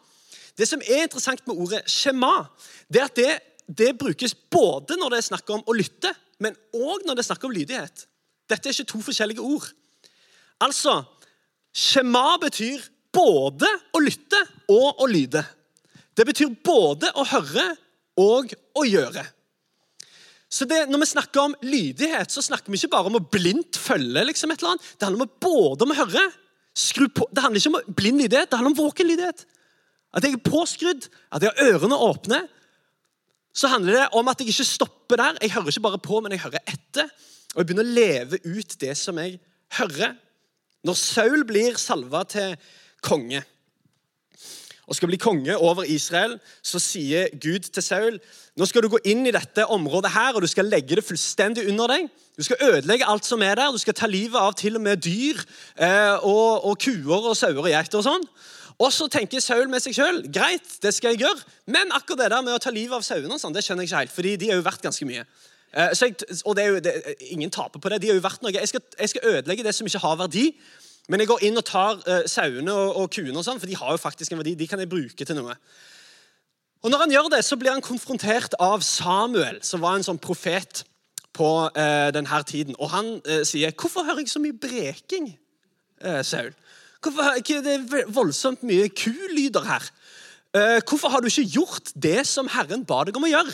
Det 0.58 0.68
som 0.70 0.82
er 0.86 1.08
interessant 1.08 1.42
med 1.48 1.58
ordet 1.58 1.82
shema, 1.90 2.46
det 2.88 3.02
er 3.02 3.10
at 3.10 3.18
det, 3.18 3.40
det 3.66 3.98
brukes 3.98 4.36
både 4.36 4.98
når 5.00 5.16
det 5.16 5.18
er 5.18 5.30
snakk 5.32 5.50
om 5.56 5.64
å 5.66 5.74
lytte, 5.74 6.14
men 6.40 6.54
òg 6.76 7.08
når 7.08 7.18
det 7.18 7.24
er 7.24 7.30
snakk 7.32 7.48
om 7.50 7.56
lydighet. 7.56 8.06
Dette 8.50 8.70
er 8.70 8.76
ikke 8.76 8.92
to 8.92 9.02
forskjellige 9.06 9.44
ord. 9.46 9.68
Altså, 10.64 11.04
Shema 11.76 12.38
betyr 12.42 12.82
både 13.14 13.70
å 13.96 14.02
lytte 14.04 14.40
og 14.74 15.04
å 15.04 15.08
lyde. 15.10 15.44
Det 16.18 16.26
betyr 16.28 16.52
både 16.66 17.12
å 17.16 17.26
høre 17.30 17.68
og 18.20 18.54
å 18.76 18.86
gjøre. 18.88 19.24
Så 20.50 20.66
det, 20.66 20.90
Når 20.90 21.00
vi 21.00 21.06
snakker 21.06 21.42
om 21.42 21.56
lydighet, 21.62 22.32
så 22.32 22.42
snakker 22.42 22.72
vi 22.72 22.80
ikke 22.80 22.96
bare 22.96 23.12
om 23.12 23.20
å 23.20 23.30
blindt 23.32 23.78
følge. 23.78 24.26
liksom 24.26 24.52
et 24.52 24.60
eller 24.60 24.72
annet. 24.72 24.88
Det 24.98 25.06
handler 25.06 25.28
om 25.28 25.36
både 25.40 25.86
om 25.86 25.92
å 25.92 26.00
høre 26.02 26.26
på. 27.14 27.28
Det 27.32 27.44
handler 27.44 27.60
ikke 27.60 27.76
om 27.76 27.94
blind 27.94 28.22
lydighet, 28.22 28.50
det 28.50 28.58
handler 28.58 28.74
om 28.74 28.86
våken 28.86 29.08
lydighet. 29.08 29.46
at 30.12 30.24
jeg 30.24 30.34
er 30.34 30.38
påskrudd, 30.38 31.08
at 31.32 31.44
jeg 31.44 31.52
har 31.54 31.70
ørene 31.70 31.94
åpne, 31.94 32.48
så 33.54 33.68
handler 33.68 33.94
det 33.94 34.08
om 34.18 34.28
at 34.28 34.40
jeg 34.40 34.50
ikke 34.50 34.66
stopper 34.66 35.18
der. 35.18 35.38
Jeg 35.42 35.52
hører 35.52 35.70
ikke 35.70 35.86
bare 35.86 36.00
på, 36.00 36.20
men 36.20 36.32
jeg 36.32 36.42
hører 36.42 36.64
etter. 36.66 37.10
Og 37.56 37.62
jeg 37.62 37.70
begynner 37.70 37.88
å 37.88 37.98
leve 38.00 38.42
ut 38.46 38.76
det 38.82 38.96
som 38.98 39.18
jeg 39.22 39.40
hører. 39.80 40.18
Når 40.86 41.00
Saul 41.00 41.46
blir 41.48 41.80
salva 41.82 42.24
til 42.30 42.56
konge 43.04 43.44
og 44.90 44.98
skal 44.98 45.12
bli 45.12 45.20
konge 45.22 45.54
over 45.54 45.86
Israel, 45.86 46.40
så 46.66 46.80
sier 46.82 47.28
Gud 47.38 47.68
til 47.70 47.84
Saul 47.86 48.16
nå 48.58 48.66
skal 48.68 48.84
du 48.84 48.90
gå 48.92 49.00
inn 49.08 49.22
i 49.30 49.32
dette 49.32 49.64
området 49.72 50.10
her, 50.12 50.34
og 50.34 50.44
du 50.44 50.50
skal 50.50 50.68
legge 50.68 50.98
det 50.98 51.06
fullstendig 51.06 51.68
under 51.70 51.94
deg. 51.94 52.08
Du 52.36 52.44
skal 52.44 52.60
ødelegge 52.66 53.08
alt 53.08 53.28
som 53.28 53.44
er 53.46 53.56
der. 53.56 53.72
Du 53.72 53.80
skal 53.80 53.96
ta 53.96 54.10
livet 54.10 54.36
av 54.36 54.56
til 54.60 54.76
og 54.76 54.84
med 54.84 55.00
dyr 55.06 55.40
eh, 55.80 56.18
og, 56.18 56.66
og, 56.66 56.74
kuer 56.82 57.30
og 57.30 57.38
sauer 57.38 57.62
og 57.62 57.70
geiter 57.70 58.02
og 58.02 58.08
sånn. 58.10 58.26
Og 58.80 58.92
så 58.96 59.08
tenker 59.12 59.44
Saul 59.44 59.70
med 59.72 59.84
seg 59.84 59.96
sjøl 59.96 60.22
greit, 60.32 60.76
det 60.84 60.92
skal 60.96 61.14
jeg 61.14 61.26
gjøre, 61.26 61.48
men 61.68 61.92
akkurat 61.96 62.24
det 62.24 62.30
der 62.32 62.44
med 62.46 62.56
å 62.56 62.62
ta 62.64 62.72
livet 62.72 62.96
av 62.96 63.04
sauene 63.04 63.40
sånn, 63.40 63.56
det 63.56 63.64
skjønner 63.66 63.84
jeg 63.84 63.92
ikke 63.92 64.04
helt, 64.06 64.14
fordi 64.16 64.36
de 64.40 64.52
er 64.54 64.60
jo 64.60 64.64
verdt 64.64 64.86
ganske 64.88 65.08
mye. 65.08 65.26
Eh, 65.74 65.94
jeg, 66.02 66.16
og 66.46 66.56
det 66.58 66.64
er 66.64 66.68
jo, 66.68 66.80
det, 66.80 66.94
Ingen 67.20 67.52
taper 67.52 67.80
på 67.80 67.90
det. 67.90 68.02
De 68.02 68.10
har 68.10 68.18
jo 68.18 68.26
vært 68.26 68.42
noe. 68.42 68.54
Jeg 68.54 68.72
skal, 68.72 68.82
jeg 69.00 69.10
skal 69.10 69.34
ødelegge 69.36 69.66
det 69.66 69.76
som 69.76 69.88
ikke 69.88 70.02
har 70.02 70.18
verdi. 70.18 70.50
Men 71.10 71.24
jeg 71.24 71.30
går 71.32 71.46
inn 71.46 71.58
og 71.58 71.66
tar 71.66 72.02
uh, 72.06 72.26
sauene 72.30 72.74
og, 72.74 72.98
og 73.02 73.08
kuene, 73.14 73.38
og 73.38 73.46
sånn, 73.46 73.62
for 73.62 73.70
de 73.70 73.78
har 73.78 73.96
jo 73.96 74.02
faktisk 74.02 74.34
en 74.34 74.42
verdi. 74.42 74.54
De 74.58 74.68
kan 74.70 74.82
jeg 74.82 74.90
bruke 74.90 75.26
til 75.26 75.38
noe. 75.38 75.56
Og 76.86 76.94
Når 76.94 77.02
han 77.04 77.14
gjør 77.14 77.32
det, 77.34 77.42
så 77.46 77.58
blir 77.60 77.74
han 77.74 77.84
konfrontert 77.84 78.54
av 78.62 78.86
Samuel, 78.86 79.58
som 79.66 79.82
var 79.82 79.98
en 79.98 80.06
sånn 80.06 80.22
profet 80.22 80.84
på 81.36 81.50
uh, 81.66 82.10
denne 82.14 82.42
tiden. 82.46 82.78
Og 82.78 82.94
han 82.94 83.18
uh, 83.26 83.42
sier, 83.42 83.74
'Hvorfor 83.74 84.06
hører 84.06 84.22
jeg 84.22 84.34
så 84.34 84.42
mye 84.42 84.58
breking, 84.58 85.34
Saul?' 86.24 86.54
Hvorfor 87.02 87.40
Det 87.44 87.74
er 87.74 88.12
voldsomt 88.12 88.64
mye 88.64 88.90
kulyder 88.90 89.64
her. 89.64 89.84
hvorfor 90.88 91.10
har 91.10 91.20
du 91.20 91.28
ikke 91.28 91.52
gjort 91.52 91.92
det 91.96 92.28
som 92.28 92.48
Herren 92.48 92.86
ba 92.86 93.04
deg 93.04 93.16
om 93.16 93.24
å 93.24 93.30
gjøre? 93.30 93.54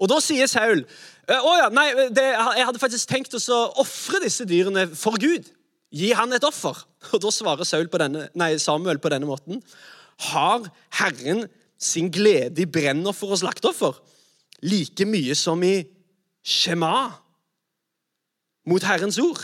Og 0.00 0.08
Da 0.08 0.18
sier 0.24 0.48
Saul, 0.48 0.84
'Å 1.28 1.52
ja, 1.60 1.68
nei, 1.68 2.08
det, 2.10 2.24
jeg 2.24 2.66
hadde 2.66 2.80
faktisk 2.80 3.08
tenkt 3.08 3.34
å 3.36 3.58
ofre 3.78 4.20
disse 4.24 4.46
dyrene 4.48 4.88
for 4.96 5.20
Gud.' 5.20 5.50
Gi 5.90 6.12
han 6.14 6.32
et 6.32 6.44
offer. 6.46 6.76
Og 7.12 7.20
Da 7.22 7.30
svarer 7.30 7.88
på 7.90 7.98
denne, 7.98 8.28
nei, 8.34 8.56
Samuel 8.58 9.00
på 9.02 9.10
denne 9.10 9.26
måten. 9.26 9.62
Har 10.30 10.68
Herren 10.90 11.48
sin 11.78 12.10
glede 12.12 12.62
i 12.62 12.68
brennoffer 12.68 13.32
og 13.32 13.40
slakteoffer 13.40 13.98
like 14.62 15.06
mye 15.08 15.34
som 15.34 15.62
i 15.64 15.80
Shema 16.44 17.10
mot 18.68 18.84
Herrens 18.84 19.18
ord? 19.18 19.42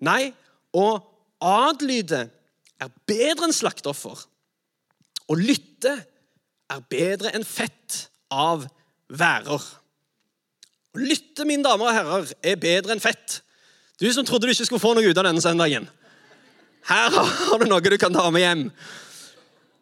Nei, 0.00 0.32
å 0.72 0.96
adlyde 1.44 2.30
er 2.80 2.92
bedre 3.06 3.48
enn 3.48 3.54
slakteoffer. 3.54 4.16
Å 5.30 5.34
lytte 5.36 5.92
er 6.70 6.86
bedre 6.88 7.34
enn 7.36 7.44
fett 7.44 8.06
av 8.32 8.64
værer. 9.10 9.68
Å 10.90 11.00
lytte, 11.00 11.46
mine 11.46 11.64
damer 11.66 11.90
og 11.90 11.94
herrer, 11.94 12.32
er 12.42 12.60
bedre 12.60 12.94
enn 12.94 13.02
fett. 13.02 13.40
Du 14.00 14.08
som 14.14 14.26
trodde 14.26 14.48
du 14.48 14.54
ikke 14.54 14.66
skulle 14.68 14.82
få 14.82 14.94
noe 14.96 15.06
ut 15.06 15.18
av 15.18 15.26
denne 15.28 15.42
søndagen. 15.44 15.86
Her 16.88 17.12
har 17.12 17.60
du 17.60 17.68
noe 17.68 17.84
du 17.84 17.98
kan 18.00 18.14
ta 18.14 18.24
med 18.32 18.44
hjem. 18.44 18.64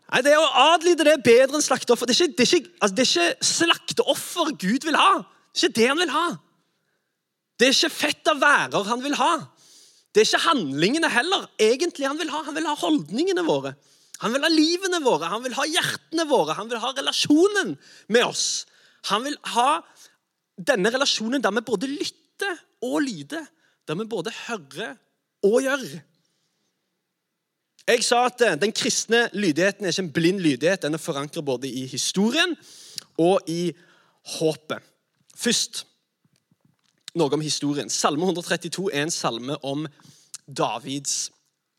Nei, 0.09 0.23
Det 0.25 0.35
å 0.41 0.49
adlyde 0.73 1.05
det 1.07 1.15
er 1.19 1.25
bedre 1.25 1.59
enn 1.59 1.65
slakteoffer. 1.65 2.09
Det 2.09 2.17
er, 2.17 2.29
ikke, 2.29 2.37
det, 2.37 2.47
er 2.47 2.59
ikke, 2.59 2.75
altså, 2.81 2.97
det 2.97 3.05
er 3.05 3.13
ikke 3.13 3.51
slakteoffer 3.53 4.53
Gud 4.57 4.89
vil 4.89 4.99
ha. 4.99 5.13
Det 5.53 5.63
er 5.63 5.69
ikke 5.69 5.81
det 5.81 5.89
han 5.93 6.03
vil 6.03 6.15
ha. 6.15 6.27
Det 7.59 7.69
er 7.69 7.77
ikke 7.77 7.95
fett 7.95 8.31
av 8.31 8.43
værer 8.43 8.89
han 8.89 9.05
vil 9.05 9.17
ha. 9.19 9.33
Det 10.15 10.23
er 10.23 10.29
ikke 10.31 10.47
handlingene 10.49 11.11
heller 11.13 11.47
egentlig 11.61 12.09
han 12.09 12.19
vil 12.19 12.33
ha. 12.33 12.43
Han 12.47 12.57
vil 12.57 12.69
ha 12.69 12.75
holdningene 12.81 13.45
våre. 13.47 13.75
Han 14.19 14.35
vil 14.35 14.43
ha 14.43 14.51
livene 14.51 14.99
våre, 15.05 15.29
han 15.31 15.45
vil 15.45 15.55
ha 15.55 15.65
hjertene 15.69 16.25
våre, 16.27 16.57
han 16.59 16.67
vil 16.71 16.81
ha 16.83 16.91
relasjonen 16.97 17.77
med 18.11 18.25
oss. 18.27 18.67
Han 19.09 19.25
vil 19.25 19.39
ha 19.55 19.71
denne 20.59 20.91
relasjonen 20.93 21.43
der 21.43 21.55
vi 21.55 21.65
både 21.67 21.91
lytter 21.91 22.59
og 22.85 23.01
lyder 23.07 23.47
der 23.89 23.97
vi 23.97 24.05
både 24.05 24.33
hører 24.47 24.97
og 25.47 25.63
gjør. 25.65 25.85
Jeg 27.89 28.05
sa 28.05 28.25
at 28.29 28.43
eh, 28.45 28.57
Den 28.61 28.73
kristne 28.73 29.29
lydigheten 29.33 29.85
er 29.85 29.95
ikke 29.95 30.03
en 30.03 30.13
blind 30.13 30.41
lydighet. 30.45 30.83
Den 30.83 30.95
er 30.95 31.01
forankret 31.01 31.45
både 31.45 31.69
i 31.69 31.87
historien 31.87 32.57
og 33.19 33.41
i 33.49 33.73
håpet. 34.39 34.85
Først 35.37 35.87
noe 37.17 37.33
om 37.33 37.41
historien. 37.41 37.89
Salme 37.91 38.27
132 38.29 38.91
er 38.93 39.07
en 39.07 39.15
salme 39.15 39.57
om 39.65 39.87
Davids 40.45 41.31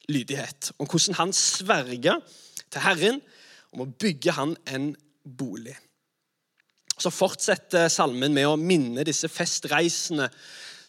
lydighet. 0.10 0.72
Om 0.80 0.90
hvordan 0.90 1.20
han 1.20 1.34
sverger 1.34 2.24
til 2.72 2.82
Herren 2.82 3.22
om 3.74 3.86
å 3.86 3.92
bygge 4.02 4.34
han 4.34 4.56
en 4.66 4.96
bolig. 5.24 5.78
Så 7.00 7.12
fortsetter 7.14 7.88
salmen 7.92 8.34
med 8.36 8.48
å 8.50 8.58
minne 8.60 9.06
disse 9.08 9.30
festreisende 9.32 10.30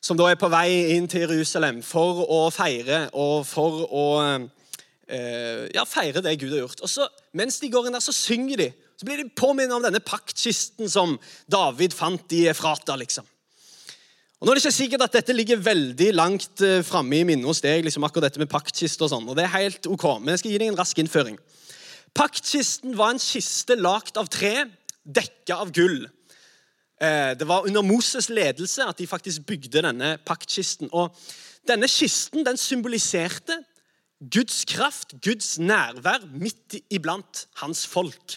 som 0.01 0.17
da 0.17 0.31
er 0.31 0.39
på 0.41 0.49
vei 0.51 0.97
inn 0.97 1.09
til 1.11 1.27
Jerusalem 1.27 1.83
for 1.85 2.23
å 2.25 2.41
feire 2.55 3.05
og 3.21 3.45
for 3.47 3.83
å 3.85 4.07
eh, 4.25 5.67
ja, 5.75 5.85
feire 5.85 6.23
det 6.25 6.39
Gud 6.41 6.55
har 6.55 6.65
gjort. 6.65 6.81
Og 6.87 6.91
så, 6.91 7.09
Mens 7.37 7.61
de 7.61 7.69
går 7.71 7.89
inn 7.89 7.99
der, 7.99 8.03
så 8.03 8.15
synger 8.17 8.65
de. 8.65 8.71
Så 8.97 9.07
blir 9.07 9.21
de 9.21 9.29
påminnet 9.37 9.77
om 9.77 9.85
denne 9.85 10.01
paktkisten 10.05 10.89
som 10.91 11.15
David 11.51 11.95
fant 11.97 12.33
i 12.37 12.47
Efrata. 12.51 12.97
liksom. 12.99 13.29
Og 14.41 14.49
nå 14.49 14.53
er 14.53 14.57
det 14.57 14.65
ikke 14.65 14.73
sikkert 14.73 15.05
at 15.05 15.17
dette 15.19 15.37
ligger 15.37 15.61
veldig 15.61 16.11
langt 16.17 16.63
uh, 16.65 16.81
framme 16.85 17.19
i 17.19 17.27
minnet 17.29 17.45
hos 17.45 17.61
deg. 17.61 17.85
liksom 17.85 18.05
akkurat 18.09 18.31
dette 18.31 18.41
med 18.41 18.49
paktkiste 18.49 19.05
og 19.05 19.13
sånn, 19.13 19.29
og 19.29 19.37
det 19.37 19.45
er 19.45 19.53
helt 19.53 19.87
ok, 19.87 20.07
Men 20.19 20.33
jeg 20.33 20.43
skal 20.43 20.55
gi 20.55 20.61
deg 20.63 20.73
en 20.73 20.79
rask 20.81 21.01
innføring. 21.01 21.37
Paktkisten 22.17 22.97
var 22.97 23.13
en 23.13 23.21
kiste 23.21 23.77
lagd 23.77 24.17
av 24.19 24.31
tre, 24.33 24.65
dekka 25.05 25.61
av 25.65 25.73
gull. 25.73 26.05
Eh, 27.01 27.33
det 27.39 27.49
var 27.49 27.67
under 27.67 27.83
Moses' 27.83 28.31
ledelse 28.33 28.85
at 28.85 28.99
de 28.99 29.07
faktisk 29.07 29.47
bygde 29.49 29.83
denne 29.83 30.17
paktkisten. 30.27 30.91
Og 30.93 31.17
denne 31.69 31.89
kisten 31.89 32.45
den 32.47 32.61
symboliserte 32.61 33.57
Guds 34.21 34.65
kraft, 34.69 35.15
Guds 35.25 35.59
nærvær 35.59 36.27
midt 36.37 36.77
iblant 36.93 37.47
hans 37.63 37.87
folk. 37.89 38.37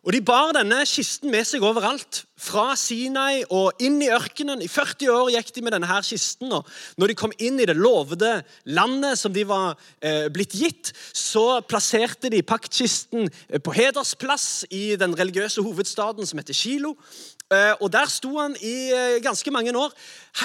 Og 0.00 0.14
De 0.14 0.20
bar 0.24 0.54
denne 0.56 0.78
kisten 0.88 1.28
med 1.28 1.44
seg 1.44 1.64
overalt, 1.66 2.22
fra 2.40 2.70
Sinai 2.78 3.42
og 3.52 3.82
inn 3.84 3.98
i 4.00 4.08
ørkenen. 4.08 4.62
I 4.64 4.68
40 4.70 5.10
år 5.12 5.26
gikk 5.34 5.50
de 5.52 5.64
med 5.66 5.74
denne 5.76 5.88
her 5.90 6.00
kisten. 6.06 6.48
og 6.56 6.68
Når 6.96 7.12
de 7.12 7.16
kom 7.20 7.34
inn 7.36 7.60
i 7.60 7.66
det 7.68 7.76
lovede 7.76 8.38
landet 8.64 9.20
som 9.20 9.34
de 9.34 9.44
var 9.44 9.74
eh, 10.00 10.30
blitt 10.32 10.56
gitt, 10.56 10.92
så 11.12 11.60
plasserte 11.68 12.30
de 12.32 12.40
paktkisten 12.40 13.28
eh, 13.28 13.60
på 13.60 13.74
hedersplass 13.76 14.64
i 14.72 14.96
den 14.96 15.12
religiøse 15.18 15.60
hovedstaden 15.66 16.24
som 16.24 16.40
heter 16.40 16.56
Kilo. 16.56 16.94
Eh, 17.52 17.74
og 17.76 17.92
Der 17.92 18.08
sto 18.08 18.32
han 18.38 18.56
i 18.56 18.88
eh, 18.96 19.18
ganske 19.20 19.52
mange 19.52 19.76
år, 19.76 19.92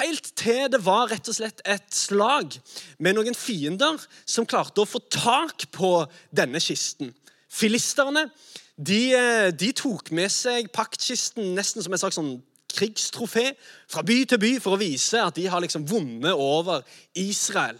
helt 0.02 0.34
til 0.36 0.68
det 0.68 0.82
var 0.84 1.08
rett 1.08 1.32
og 1.32 1.38
slett 1.38 1.64
et 1.64 1.88
slag 1.96 2.58
med 3.00 3.16
noen 3.16 3.32
fiender 3.32 3.96
som 4.28 4.44
klarte 4.44 4.84
å 4.84 4.90
få 4.90 5.00
tak 5.08 5.64
på 5.72 5.94
denne 6.28 6.60
kisten. 6.60 7.14
Filisterne 7.48 8.26
de, 8.76 9.14
eh, 9.16 9.50
de, 9.56 9.72
tok 9.72 10.10
med 10.12 10.28
seg 10.32 10.68
paktkisten 10.74 11.54
nesten 11.56 11.84
som 11.84 11.94
en 11.94 12.02
slags 12.02 12.18
sånn 12.18 12.34
krigstrofé 12.76 13.54
fra 13.88 14.02
by 14.04 14.18
til 14.28 14.40
by 14.42 14.50
for 14.60 14.76
å 14.76 14.80
vise 14.80 15.20
at 15.22 15.38
de 15.38 15.46
har 15.48 15.62
liksom 15.64 15.86
vunnet 15.88 16.36
over 16.36 16.84
Israel. 17.16 17.78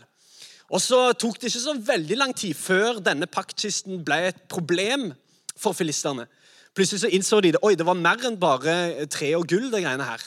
Og 0.73 0.81
så 0.83 1.13
tok 1.15 1.37
det 1.39 1.51
ikke 1.51 1.63
så 1.63 1.77
veldig 1.77 2.17
lang 2.19 2.33
tid 2.35 2.57
før 2.59 3.03
denne 3.05 3.29
paktkisten 3.31 4.01
ble 4.07 4.23
et 4.31 4.41
problem 4.51 5.11
for 5.55 5.77
filisterne. 5.77 6.27
Plutselig 6.77 7.05
så 7.05 7.13
innså 7.13 7.39
de 7.41 7.55
det, 7.55 7.61
oi, 7.65 7.77
det 7.77 7.87
var 7.89 7.97
mer 7.97 8.25
enn 8.29 8.41
bare 8.41 9.07
tre 9.13 9.31
og 9.37 9.47
gull. 9.49 9.71
det 9.73 9.85
greiene 9.85 10.05
her. 10.05 10.25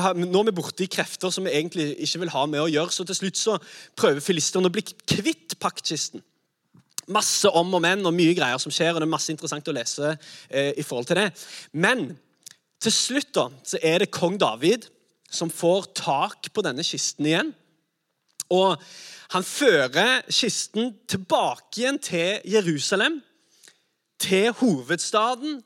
Har, 0.00 0.16
nå 0.16 0.40
er 0.40 0.48
vi 0.48 0.56
borte 0.56 0.84
i 0.84 0.88
krefter 0.88 1.32
som 1.32 1.44
vi 1.44 1.52
egentlig 1.52 1.90
ikke 2.00 2.22
vil 2.22 2.32
ha 2.32 2.46
med 2.48 2.62
å 2.62 2.70
gjøre. 2.70 2.92
Så 2.94 3.04
til 3.08 3.18
slutt 3.18 3.40
så 3.40 3.56
prøver 3.98 4.24
filisterne 4.24 4.70
å 4.70 4.72
bli 4.72 4.84
kvitt 4.84 5.58
paktkisten 5.60 6.22
masse 7.12 7.50
om 7.50 7.76
og 7.76 7.82
men 7.84 8.04
og 8.06 8.14
mye 8.16 8.34
greier 8.38 8.60
som 8.62 8.72
skjer, 8.74 8.94
og 8.94 9.02
det 9.02 9.08
er 9.08 9.14
masse 9.14 9.32
interessant 9.32 9.70
å 9.70 9.76
lese 9.76 10.14
eh, 10.48 10.72
i 10.78 10.84
forhold 10.86 11.10
til 11.10 11.20
det. 11.20 11.28
Men 11.72 12.10
til 12.80 12.94
slutt 12.94 13.32
da, 13.36 13.48
så 13.66 13.80
er 13.84 14.02
det 14.02 14.12
kong 14.14 14.38
David 14.40 14.88
som 15.30 15.52
får 15.52 15.90
tak 16.00 16.50
på 16.54 16.64
denne 16.66 16.84
kisten 16.86 17.28
igjen. 17.28 17.50
Og 18.50 18.80
han 19.30 19.46
fører 19.46 20.24
kisten 20.32 20.94
tilbake 21.10 21.82
igjen 21.82 22.00
til 22.02 22.40
Jerusalem, 22.50 23.20
til 24.20 24.50
hovedstaden, 24.58 25.60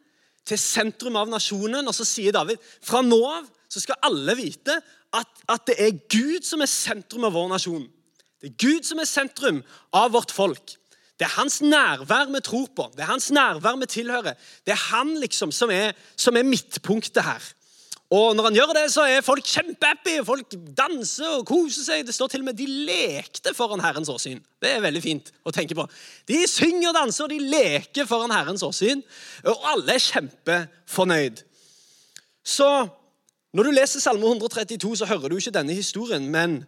til 0.45 0.61
sentrum 0.61 1.17
av 1.17 1.31
nasjonen. 1.33 1.87
Og 1.89 1.97
så 1.97 2.05
sier 2.09 2.35
David 2.37 2.61
fra 2.85 3.01
nå 3.05 3.21
av 3.31 3.49
så 3.73 3.81
skal 3.83 4.03
alle 4.07 4.37
vite 4.39 4.77
at, 5.15 5.31
at 5.51 5.65
det 5.67 5.75
er 5.81 5.97
Gud 6.13 6.45
som 6.47 6.63
er 6.63 6.71
sentrum 6.71 7.27
av 7.27 7.35
vår 7.35 7.49
nasjon. 7.55 7.87
Det 8.43 8.53
er 8.53 8.59
Gud 8.61 8.87
som 8.87 9.01
er 9.01 9.09
sentrum 9.09 9.63
av 9.97 10.13
vårt 10.15 10.35
folk. 10.35 10.77
Det 11.18 11.28
er 11.28 11.37
hans 11.37 11.61
nærvær 11.62 12.30
vi 12.33 12.40
tror 12.42 12.71
på. 12.75 12.88
Det 12.94 13.04
er 13.04 13.12
hans 13.12 13.30
nærvær 13.30 13.76
vi 13.80 13.87
tilhører. 13.87 14.35
Det 14.66 14.75
er 14.75 14.83
han 14.90 15.14
liksom 15.23 15.52
som 15.54 15.71
er, 15.71 15.92
som 16.16 16.37
er 16.37 16.47
midtpunktet 16.47 17.23
her. 17.23 17.44
Og 18.14 18.35
når 18.37 18.49
han 18.49 18.56
gjør 18.59 18.73
det, 18.76 18.83
så 18.92 19.06
er 19.09 19.25
folk 19.25 19.47
kjempehappy. 19.49 20.18
Folk 20.26 20.56
danser 20.76 21.38
og 21.38 21.47
koser 21.49 21.87
seg. 21.87 22.02
Det 22.06 22.14
står 22.14 22.33
til 22.33 22.42
og 22.44 22.50
med 22.50 22.59
de 22.59 22.66
lekte 22.87 23.54
foran 23.56 23.83
Herrens 23.83 24.11
åsyn. 24.12 24.42
Det 24.62 24.75
er 24.75 24.85
veldig 24.85 25.02
fint 25.02 25.30
å 25.47 25.54
tenke 25.54 25.76
på. 25.78 25.87
De 26.28 26.42
synger 26.50 26.90
og 26.90 26.99
danser, 26.99 27.25
og 27.25 27.33
de 27.33 27.40
leker 27.54 28.11
foran 28.11 28.35
Herrens 28.35 28.62
åsyn. 28.66 29.02
Og 29.47 29.66
alle 29.73 29.97
er 29.97 30.04
kjempefornøyd. 30.04 31.42
Så 32.44 32.68
når 33.54 33.71
du 33.71 33.75
leser 33.75 34.02
Salme 34.02 34.26
132, 34.28 34.97
så 35.00 35.09
hører 35.09 35.30
du 35.30 35.38
ikke 35.38 35.54
denne 35.54 35.75
historien, 35.78 36.26
men 36.30 36.61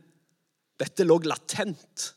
dette 0.81 1.05
lå 1.07 1.19
latent 1.27 2.13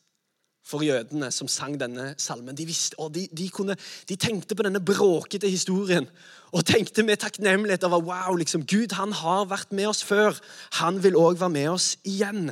for 0.70 0.86
jødene 0.86 1.32
som 1.34 1.50
sang 1.50 1.80
denne 1.82 2.12
salmen. 2.22 2.56
De, 2.58 2.66
visste, 2.70 2.98
de, 3.14 3.26
de, 3.34 3.48
kunne, 3.54 3.76
de 4.10 4.18
tenkte 4.20 4.56
på 4.56 4.66
denne 4.66 4.82
bråkete 4.84 5.50
historien 5.50 6.06
og 6.54 6.66
tenkte 6.66 7.04
med 7.06 7.22
takknemlighet 7.22 7.84
over 7.88 8.04
wow, 8.06 8.36
liksom, 8.38 8.66
Gud 8.70 8.94
han 8.98 9.14
har 9.14 9.48
vært 9.50 9.74
med 9.74 9.90
oss 9.90 10.04
før. 10.06 10.38
Han 10.82 11.02
vil 11.04 11.18
òg 11.18 11.40
være 11.42 11.54
med 11.54 11.70
oss 11.74 11.92
igjen. 12.08 12.52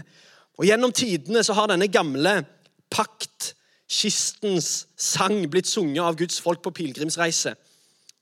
Og 0.57 0.65
Gjennom 0.65 0.93
tidene 0.93 1.43
så 1.45 1.53
har 1.57 1.69
denne 1.69 1.89
gamle 1.89 2.39
paktkistens 2.93 4.87
sang, 4.97 5.39
blitt 5.49 5.69
sunget 5.69 6.03
av 6.05 6.17
Guds 6.17 6.39
folk 6.41 6.63
på 6.65 6.73
pilegrimsreise. 6.79 7.53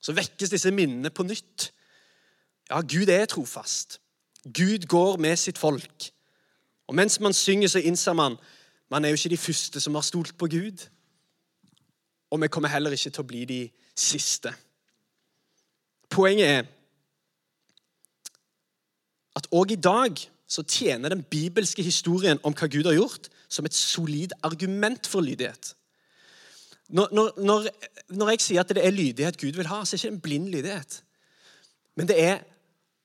Så 0.03 0.15
vekkes 0.15 0.51
disse 0.51 0.71
minnene 0.75 1.11
på 1.11 1.23
nytt. 1.27 1.71
Ja, 2.69 2.81
Gud 2.81 3.09
er 3.09 3.27
trofast. 3.29 3.99
Gud 4.45 4.87
går 4.87 5.17
med 5.17 5.39
sitt 5.39 5.57
folk. 5.57 6.11
Og 6.87 6.95
mens 6.95 7.19
man 7.19 7.33
synger, 7.33 7.67
så 7.67 7.79
innser 7.79 8.13
man 8.13 8.37
man 8.89 9.06
er 9.06 9.10
jo 9.10 9.18
ikke 9.20 9.34
de 9.34 9.38
første 9.38 9.82
som 9.82 9.96
har 9.96 10.06
stolt 10.06 10.38
på 10.38 10.48
Gud. 10.48 10.86
Og 12.32 12.42
vi 12.42 12.48
kommer 12.48 12.70
heller 12.70 12.92
ikke 12.92 13.10
til 13.10 13.24
å 13.24 13.27
bli 13.27 13.46
de 13.50 13.60
siste. 13.96 14.54
Poenget 16.10 16.48
er 16.48 16.63
at 19.36 19.48
òg 19.51 19.74
i 19.75 19.80
dag 19.80 20.20
så 20.48 20.63
tjener 20.63 21.10
den 21.10 21.24
bibelske 21.24 21.84
historien 21.84 22.39
om 22.44 22.54
hva 22.54 22.70
Gud 22.72 22.86
har 22.86 22.96
gjort, 22.96 23.30
som 23.50 23.65
et 23.65 23.74
solid 23.74 24.36
argument 24.44 25.08
for 25.08 25.25
lydighet. 25.25 25.74
Når, 26.89 27.10
når, 27.12 27.68
når, 28.10 28.30
jeg 28.30 28.42
sier 28.42 28.62
at 28.62 28.70
det 28.70 28.86
er 28.86 28.94
lydighet 28.94 29.39
Gud 29.42 29.58
vil 29.58 29.68
ha, 29.68 29.82
så 29.82 29.96
er 29.96 29.98
det 29.98 30.04
ikke 30.04 30.13
en 30.13 30.22
blind 30.22 30.50
lydighet. 30.54 31.00
Men 31.98 32.10
det 32.10 32.20
er 32.22 32.44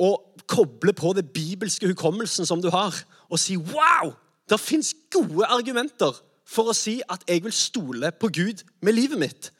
å 0.00 0.12
koble 0.50 0.92
på 0.96 1.14
det 1.16 1.30
bibelske 1.32 1.88
hukommelsen 1.88 2.48
som 2.48 2.60
du 2.60 2.68
har, 2.72 2.96
og 3.28 3.40
si 3.40 3.56
'wow'! 3.56 4.12
Det 4.50 4.60
fins 4.60 4.94
gode 5.14 5.46
argumenter 5.46 6.16
for 6.50 6.70
å 6.70 6.76
si 6.76 6.98
at 7.06 7.22
jeg 7.28 7.44
vil 7.44 7.54
stole 7.54 8.10
på 8.10 8.30
Gud 8.34 8.64
med 8.82 8.96
livet 8.96 9.20
mitt. 9.20 9.50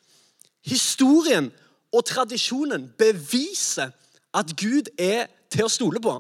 Historien 0.67 1.51
og 1.95 2.05
tradisjonen 2.07 2.89
beviser 2.99 3.95
at 4.35 4.51
Gud 4.59 4.91
er 4.99 5.31
til 5.51 5.67
å 5.67 5.73
stole 5.73 6.03
på. 6.03 6.17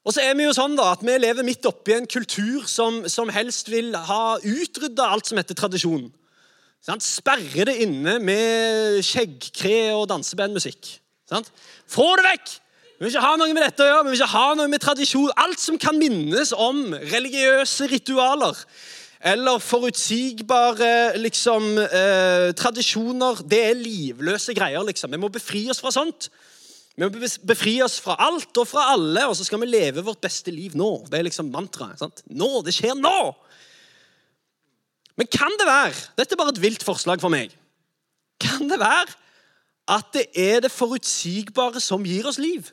Og 0.00 0.14
så 0.14 0.22
er 0.24 0.36
Vi 0.38 0.46
jo 0.46 0.54
sånn 0.56 0.78
da, 0.78 0.92
at 0.94 1.02
vi 1.04 1.18
lever 1.18 1.44
midt 1.46 1.66
oppi 1.68 1.92
en 1.92 2.08
kultur 2.08 2.64
som, 2.70 3.02
som 3.10 3.28
helst 3.28 3.68
vil 3.68 3.92
ha 3.94 4.38
utrydda 4.38 5.10
alt 5.12 5.28
som 5.28 5.38
heter 5.38 5.58
tradisjon. 5.58 6.08
Sant? 6.80 7.04
Sperre 7.04 7.66
det 7.68 7.76
inne 7.84 8.16
med 8.24 9.02
skjeggkre 9.04 9.92
og 9.98 10.06
dansebandmusikk. 10.08 10.94
Få 11.90 12.08
det 12.16 12.26
vekk! 12.30 12.54
Vi 13.00 13.06
vil 13.06 13.14
ikke 13.14 13.24
ha 13.24 13.36
noe 13.40 13.52
med 13.56 13.62
dette 13.64 13.80
å 13.80 13.86
gjøre, 13.88 14.04
vi 14.04 14.10
vil 14.12 14.18
ikke 14.20 14.34
ha 14.34 14.48
noe 14.58 14.68
med 14.68 14.82
tradisjon. 14.84 15.30
Alt 15.40 15.60
som 15.62 15.78
kan 15.80 15.96
minnes 15.96 16.50
om 16.52 16.90
religiøse 16.92 17.86
ritualer 17.88 18.58
eller 19.24 19.60
forutsigbare 19.64 21.16
liksom, 21.16 21.78
eh, 21.80 22.50
tradisjoner, 22.56 23.40
det 23.48 23.60
er 23.70 23.78
livløse 23.80 24.52
greier. 24.52 24.84
liksom. 24.84 25.10
Vi 25.10 25.16
må 25.16 25.30
befri 25.32 25.70
oss 25.70 25.80
fra 25.80 25.88
sånt. 25.90 26.28
Vi 26.94 27.04
må 27.04 27.10
befri 27.46 27.80
oss 27.80 27.98
fra 28.00 28.16
alt 28.18 28.52
og 28.58 28.68
fra 28.68 28.92
alle, 28.92 29.26
og 29.28 29.34
så 29.36 29.44
skal 29.44 29.60
vi 29.60 29.66
leve 29.66 30.04
vårt 30.04 30.20
beste 30.20 30.52
liv 30.52 30.76
nå. 30.76 31.08
Det 31.08 31.18
er 31.18 31.24
liksom 31.24 31.50
mantraet. 31.50 32.20
Nå! 32.28 32.60
Det 32.60 32.74
skjer 32.74 33.00
nå! 33.00 33.34
Men 35.16 35.26
kan 35.26 35.56
det 35.56 35.66
være 35.66 35.94
Dette 36.16 36.32
er 36.32 36.36
bare 36.36 36.52
et 36.52 36.60
vilt 36.60 36.84
forslag 36.84 37.20
for 37.20 37.32
meg. 37.32 37.50
Kan 38.38 38.68
det 38.68 38.78
være 38.78 39.08
at 39.88 40.12
det 40.12 40.26
er 40.36 40.60
det 40.60 40.70
forutsigbare 40.70 41.80
som 41.80 42.04
gir 42.04 42.28
oss 42.28 42.38
liv? 42.38 42.68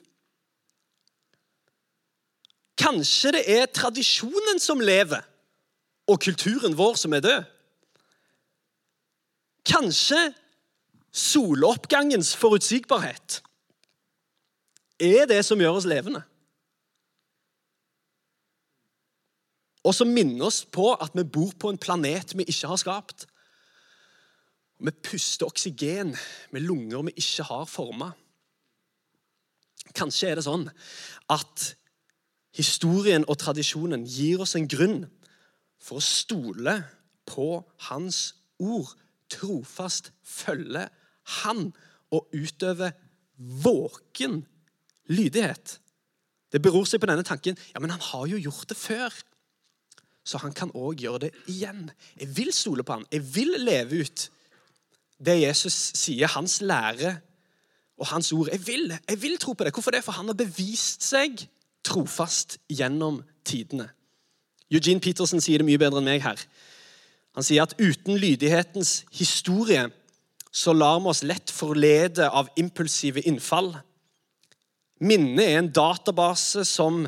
Kanskje 2.78 3.34
det 3.34 3.44
er 3.50 3.70
tradisjonen 3.74 4.62
som 4.62 4.82
lever, 4.84 5.24
og 6.08 6.22
kulturen 6.24 6.78
vår 6.78 6.96
som 7.02 7.16
er 7.18 7.24
død? 7.26 7.48
Kanskje 9.68 10.20
soloppgangens 11.12 12.36
forutsigbarhet 12.38 13.42
er 15.02 15.28
det 15.30 15.42
som 15.46 15.60
gjør 15.62 15.80
oss 15.80 15.88
levende? 15.90 16.22
Og 19.88 19.96
som 19.96 20.10
minner 20.12 20.50
oss 20.50 20.64
på 20.66 20.92
at 20.94 21.16
vi 21.16 21.24
bor 21.24 21.54
på 21.60 21.72
en 21.72 21.80
planet 21.80 22.34
vi 22.36 22.46
ikke 22.48 22.72
har 22.72 22.80
skapt. 22.82 23.28
Vi 24.84 24.92
puster 24.92 25.48
oksygen 25.48 26.14
med 26.52 26.66
lunger 26.66 27.06
vi 27.08 27.16
ikke 27.22 27.46
har 27.48 27.68
forma. 27.70 28.12
Kanskje 29.96 30.32
er 30.32 30.40
det 30.40 30.46
sånn 30.46 30.68
at 31.32 31.72
historien 32.58 33.26
og 33.30 33.38
tradisjonen 33.40 34.06
gir 34.10 34.42
oss 34.44 34.56
en 34.58 34.68
grunn 34.70 35.04
for 35.82 36.00
å 36.00 36.04
stole 36.04 36.80
på 37.28 37.62
Hans 37.90 38.22
ord, 38.64 38.94
trofast 39.30 40.12
følge 40.26 40.88
Han 41.44 41.70
og 42.16 42.32
utøve 42.32 42.94
våken 43.38 44.40
lydighet. 45.12 45.78
Det 46.52 46.62
beror 46.64 46.88
seg 46.88 47.02
på 47.04 47.10
denne 47.10 47.26
tanken 47.28 47.58
ja, 47.74 47.82
men 47.84 47.92
han 47.94 48.04
har 48.12 48.30
jo 48.32 48.40
gjort 48.40 48.70
det 48.72 48.80
før. 48.80 49.14
Så 50.28 50.40
han 50.44 50.56
kan 50.56 50.72
òg 50.76 51.04
gjøre 51.04 51.28
det 51.28 51.34
igjen. 51.52 51.86
Jeg 52.20 52.32
vil 52.36 52.52
stole 52.56 52.84
på 52.84 52.98
han. 52.98 53.06
Jeg 53.12 53.24
vil 53.36 53.54
leve 53.64 54.02
ut 54.04 54.28
det 55.24 55.38
Jesus 55.42 55.76
sier, 55.98 56.30
hans 56.36 56.60
lære 56.62 57.16
og 57.98 58.10
hans 58.12 58.32
ord. 58.36 58.52
Jeg 58.52 58.64
vil, 58.68 58.92
jeg 58.92 59.22
vil 59.22 59.38
tro 59.42 59.54
på 59.54 59.66
det. 59.66 59.74
Hvorfor 59.76 59.96
det? 59.96 60.04
For 60.06 60.16
han 60.18 60.30
har 60.30 60.38
bevist 60.38 61.06
seg 61.06 61.48
trofast 61.88 62.58
gjennom 62.70 63.22
tidene. 63.48 63.90
Eugene 64.72 65.04
Peterson 65.04 65.42
sier 65.44 65.62
det 65.62 65.68
mye 65.68 65.80
bedre 65.80 66.02
enn 66.02 66.10
meg 66.10 66.26
her. 66.26 66.42
Han 67.38 67.46
sier 67.46 67.64
at 67.64 67.76
uten 67.80 68.18
lydighetens 68.20 69.04
historie 69.16 69.88
så 70.52 70.74
lar 70.74 71.00
vi 71.04 71.12
oss 71.12 71.24
lett 71.28 71.54
forlede 71.54 72.28
av 72.28 72.50
impulsive 72.60 73.22
innfall. 73.30 73.76
Minnet 75.00 75.44
er 75.46 75.60
en 75.62 75.72
database 75.72 76.66
som 76.66 77.06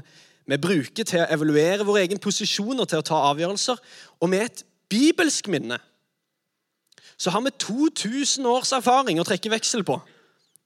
vi 0.50 0.58
bruker 0.62 1.06
til 1.06 1.24
å 1.24 1.30
evaluere 1.34 1.86
vår 1.86 2.04
egen 2.04 2.22
posisjon 2.22 2.80
og 2.80 2.90
til 2.90 3.02
å 3.02 3.06
ta 3.06 3.24
avgjørelser. 3.32 3.80
Og 4.22 4.30
med 4.32 4.46
et 4.46 4.64
bibelsk 4.90 5.50
minne 5.52 5.80
så 7.20 7.34
har 7.34 7.44
vi 7.44 7.52
2000 7.60 8.46
års 8.48 8.72
erfaring 8.78 9.20
å 9.20 9.28
trekke 9.28 9.52
veksel 9.52 9.84
på 9.88 9.98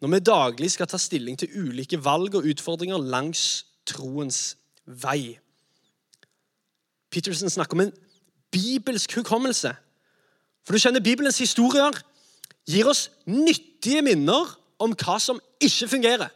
når 0.04 0.12
vi 0.12 0.26
daglig 0.28 0.70
skal 0.74 0.90
ta 0.92 1.00
stilling 1.00 1.38
til 1.40 1.54
ulike 1.56 1.98
valg 2.04 2.36
og 2.36 2.48
utfordringer 2.52 3.00
langs 3.00 3.64
troens 3.88 4.56
vei. 4.86 5.40
Peterson 7.14 7.50
snakker 7.50 7.78
om 7.78 7.86
en 7.86 7.94
bibelsk 8.54 9.16
hukommelse. 9.20 9.74
For 10.64 10.74
du 10.76 10.82
kjenner 10.82 11.04
Bibelens 11.04 11.42
historier 11.42 11.96
gir 12.70 12.88
oss 12.88 13.10
nyttige 13.28 14.02
minner 14.06 14.48
om 14.82 14.96
hva 14.96 15.20
som 15.22 15.42
ikke 15.64 15.90
fungerer. 15.92 16.32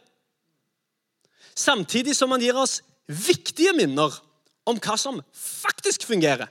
Samtidig 1.58 2.14
som 2.16 2.30
han 2.34 2.44
gir 2.44 2.58
oss 2.58 2.80
viktige 3.08 3.72
minner 3.76 4.12
om 4.68 4.78
hva 4.84 4.98
som 5.00 5.20
faktisk 5.32 6.04
fungerer. 6.06 6.46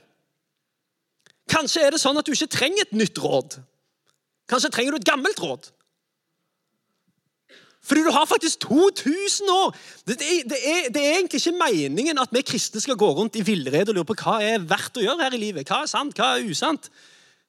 Kanskje 1.48 1.86
er 1.86 1.94
det 1.94 2.02
sånn 2.02 2.18
at 2.20 2.26
du 2.26 2.34
ikke 2.34 2.50
trenger 2.52 2.84
et 2.84 2.96
nytt 2.98 3.18
råd. 3.22 3.56
Kanskje 4.50 4.72
trenger 4.74 4.94
du 4.94 5.00
et 5.00 5.08
gammelt 5.08 5.40
råd. 5.40 5.70
Fordi 7.88 8.04
du 8.04 8.10
har 8.12 8.26
faktisk 8.28 8.66
2000 8.66 9.48
år! 9.48 9.76
Det, 10.04 10.18
det, 10.20 10.58
er, 10.60 10.88
det, 10.92 11.00
er, 11.00 11.14
egentlig 11.16 11.40
ikke 11.40 11.56
meningen 11.56 12.20
at 12.20 12.32
vi 12.36 12.44
kristne 12.44 12.82
skal 12.84 12.98
gå 13.00 13.08
rundt 13.16 13.38
i 13.40 13.44
villrede 13.46 13.88
og 13.88 13.96
lure 13.96 14.10
på 14.10 14.18
hva 14.20 14.34
er 14.44 14.66
verdt 14.68 15.00
å 15.00 15.04
gjøre 15.06 15.24
her 15.24 15.36
i 15.36 15.40
livet. 15.40 15.68
Hva 15.68 15.86
er 15.86 15.90
sant, 15.90 16.18
hva 16.18 16.34
er 16.36 16.50
usant? 16.50 16.90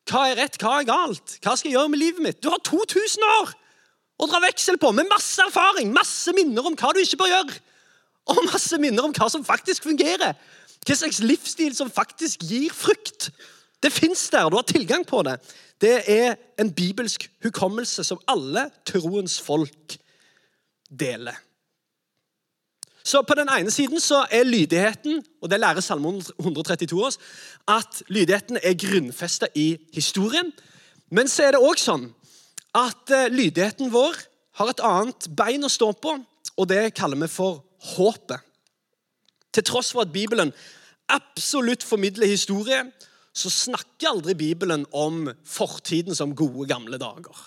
Hva 0.07 0.29
er 0.29 0.39
rett, 0.39 0.55
hva 0.61 0.77
er 0.79 0.87
galt? 0.87 1.35
Hva 1.43 1.57
skal 1.59 1.69
jeg 1.69 1.75
gjøre 1.75 1.91
med 1.91 2.01
livet 2.01 2.23
mitt? 2.23 2.39
Du 2.39 2.47
har 2.53 2.63
2000 2.63 3.27
år 3.35 3.51
å 4.19 4.27
dra 4.31 4.39
veksel 4.47 4.79
på, 4.79 4.93
med 4.95 5.11
masse 5.11 5.43
erfaring, 5.43 5.91
masse 5.95 6.31
minner 6.35 6.65
om 6.65 6.75
hva 6.79 6.95
du 6.95 7.03
ikke 7.03 7.19
bør 7.19 7.33
gjøre. 7.33 7.59
Og 8.31 8.43
masse 8.47 8.79
minner 8.79 9.05
om 9.05 9.15
hva 9.15 9.27
som 9.31 9.43
faktisk 9.43 9.87
fungerer. 9.89 10.39
Hva 10.87 10.95
slags 10.95 11.19
livsstil 11.23 11.75
som 11.75 11.91
faktisk 11.91 12.47
gir 12.47 12.71
frukt. 12.75 13.31
Det 13.83 13.91
fins 13.91 14.27
der, 14.31 14.47
du 14.47 14.55
har 14.59 14.67
tilgang 14.67 15.03
på 15.07 15.21
det. 15.27 15.39
Det 15.79 15.97
er 16.11 16.35
en 16.59 16.71
bibelsk 16.71 17.27
hukommelse 17.43 18.03
som 18.07 18.19
alle 18.27 18.69
troens 18.87 19.39
folk 19.43 19.99
deler. 20.89 21.37
Så 23.03 23.21
På 23.21 23.33
den 23.33 23.49
ene 23.49 23.71
siden 23.71 23.99
så 23.99 24.25
er 24.31 24.43
lydigheten, 24.43 25.23
og 25.41 25.49
det 25.49 25.59
lærer 25.59 25.81
Salme 25.81 26.21
132 26.39 27.05
oss, 27.05 27.17
at 27.67 28.03
lydigheten 28.07 28.59
er 28.63 28.77
grunnfesta 28.77 29.47
i 29.55 29.77
historien. 29.93 30.51
Men 31.09 31.27
så 31.27 31.47
er 31.47 31.55
det 31.55 31.63
òg 31.63 31.79
sånn 31.81 32.09
at 32.77 33.09
eh, 33.09 33.31
lydigheten 33.33 33.89
vår 33.93 34.19
har 34.59 34.69
et 34.69 34.83
annet 34.85 35.29
bein 35.33 35.65
å 35.65 35.71
stå 35.71 35.93
på, 35.97 36.19
og 36.57 36.67
det 36.69 36.93
kaller 36.93 37.17
vi 37.23 37.31
for 37.31 37.63
håpet. 37.95 38.43
Til 39.55 39.65
tross 39.65 39.93
for 39.95 40.03
at 40.03 40.13
Bibelen 40.13 40.51
absolutt 41.09 41.83
formidler 41.83 42.29
historie, 42.29 42.83
så 43.33 43.49
snakker 43.49 44.11
aldri 44.11 44.35
Bibelen 44.37 44.85
om 44.91 45.29
fortiden 45.45 46.15
som 46.15 46.35
gode, 46.35 46.67
gamle 46.69 46.99
dager. 47.01 47.37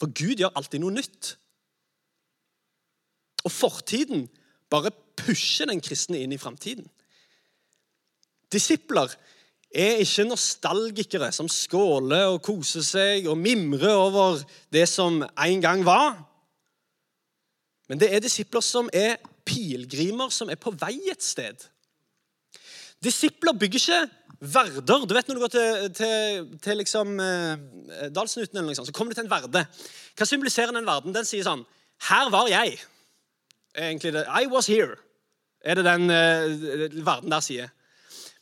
For 0.00 0.10
Gud 0.10 0.40
gjør 0.40 0.54
alltid 0.58 0.82
noe 0.82 0.96
nytt. 0.96 1.36
Og 3.44 3.52
fortiden 3.52 4.26
bare 4.72 4.92
pusher 5.18 5.68
den 5.68 5.82
kristne 5.84 6.22
inn 6.22 6.32
i 6.32 6.40
framtiden. 6.40 6.86
Disipler 8.52 9.12
er 9.72 10.02
ikke 10.02 10.26
nostalgikere 10.28 11.30
som 11.32 11.48
skåler 11.48 12.28
og 12.34 12.42
koser 12.44 12.84
seg 12.84 13.28
og 13.30 13.40
mimrer 13.40 13.96
over 13.96 14.42
det 14.72 14.84
som 14.90 15.22
en 15.22 15.64
gang 15.64 15.84
var. 15.86 16.18
Men 17.88 18.00
det 18.00 18.12
er 18.12 18.24
disipler 18.24 18.64
som 18.64 18.90
er 18.92 19.18
pilegrimer 19.48 20.30
som 20.32 20.50
er 20.52 20.60
på 20.60 20.74
vei 20.78 20.98
et 21.10 21.24
sted. 21.24 21.64
Disipler 23.02 23.56
bygger 23.58 23.80
ikke 23.80 24.02
verder. 24.52 25.06
Du 25.06 25.14
vet 25.14 25.28
Når 25.28 25.34
du 25.34 25.40
går 25.40 25.52
til, 25.54 25.94
til, 25.94 26.58
til 26.62 26.78
liksom, 26.78 27.18
eh, 27.20 28.08
Dalsnuten, 28.14 28.56
eller 28.56 28.70
noe 28.70 28.78
sånt, 28.78 28.90
så 28.90 28.94
kommer 28.94 29.12
du 29.12 29.18
til 29.18 29.26
en 29.26 29.32
verde. 29.32 29.64
Hva 30.16 30.28
symboliserer 30.28 30.74
den 30.74 30.86
verden? 30.86 31.14
Den 31.14 31.26
sier 31.26 31.46
sånn 31.46 31.64
Her 32.08 32.30
var 32.30 32.50
jeg. 32.50 32.78
Egentlig 33.78 34.12
det, 34.12 34.26
I 34.42 34.46
was 34.46 34.66
here, 34.66 34.96
er 35.60 35.74
det 35.74 35.84
den 35.84 36.02
uh, 36.02 37.06
verden 37.06 37.30
der 37.30 37.40
sier. 37.40 37.68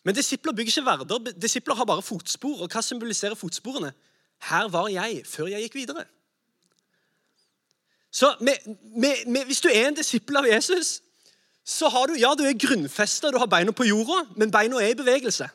Men 0.04 0.14
disipler 0.14 0.52
bygger 0.52 0.78
ikke 0.78 0.86
verder. 0.86 1.32
Disipler 1.42 1.74
har 1.74 1.84
bare 1.84 2.02
fotspor. 2.02 2.62
Og 2.62 2.70
hva 2.72 2.82
symboliserer 2.82 3.34
fotsporene? 3.34 3.92
Her 4.48 4.68
var 4.68 4.88
jeg 4.88 5.22
før 5.28 5.46
jeg 5.46 5.62
gikk 5.62 5.74
videre. 5.74 6.04
Så 8.10 8.34
med, 8.40 8.54
med, 8.96 9.26
med, 9.26 9.44
Hvis 9.44 9.60
du 9.60 9.68
er 9.68 9.88
en 9.88 9.94
disippel 9.94 10.36
av 10.36 10.48
Jesus, 10.48 11.02
så 11.64 11.88
har 11.88 12.06
du 12.06 12.16
ja, 12.18 12.32
du 12.38 12.42
er 12.42 12.58
grunnfesta, 12.58 13.30
du 13.30 13.38
har 13.38 13.46
beina 13.46 13.72
på 13.72 13.84
jorda, 13.84 14.24
men 14.36 14.50
beina 14.50 14.80
er 14.80 14.94
i 14.94 14.98
bevegelse. 14.98 15.48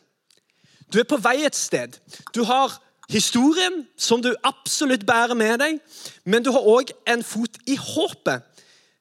Du 0.94 1.00
er 1.00 1.08
på 1.10 1.18
vei 1.18 1.42
et 1.46 1.56
sted. 1.56 1.98
Du 2.36 2.44
har 2.44 2.78
historien, 3.10 3.88
som 3.98 4.22
du 4.22 4.36
absolutt 4.44 5.06
bærer 5.06 5.34
med 5.34 5.58
deg, 5.60 5.80
men 6.24 6.46
du 6.46 6.52
har 6.52 6.62
òg 6.62 6.94
en 7.10 7.24
fot 7.24 7.58
i 7.68 7.76
håpet. 7.76 8.46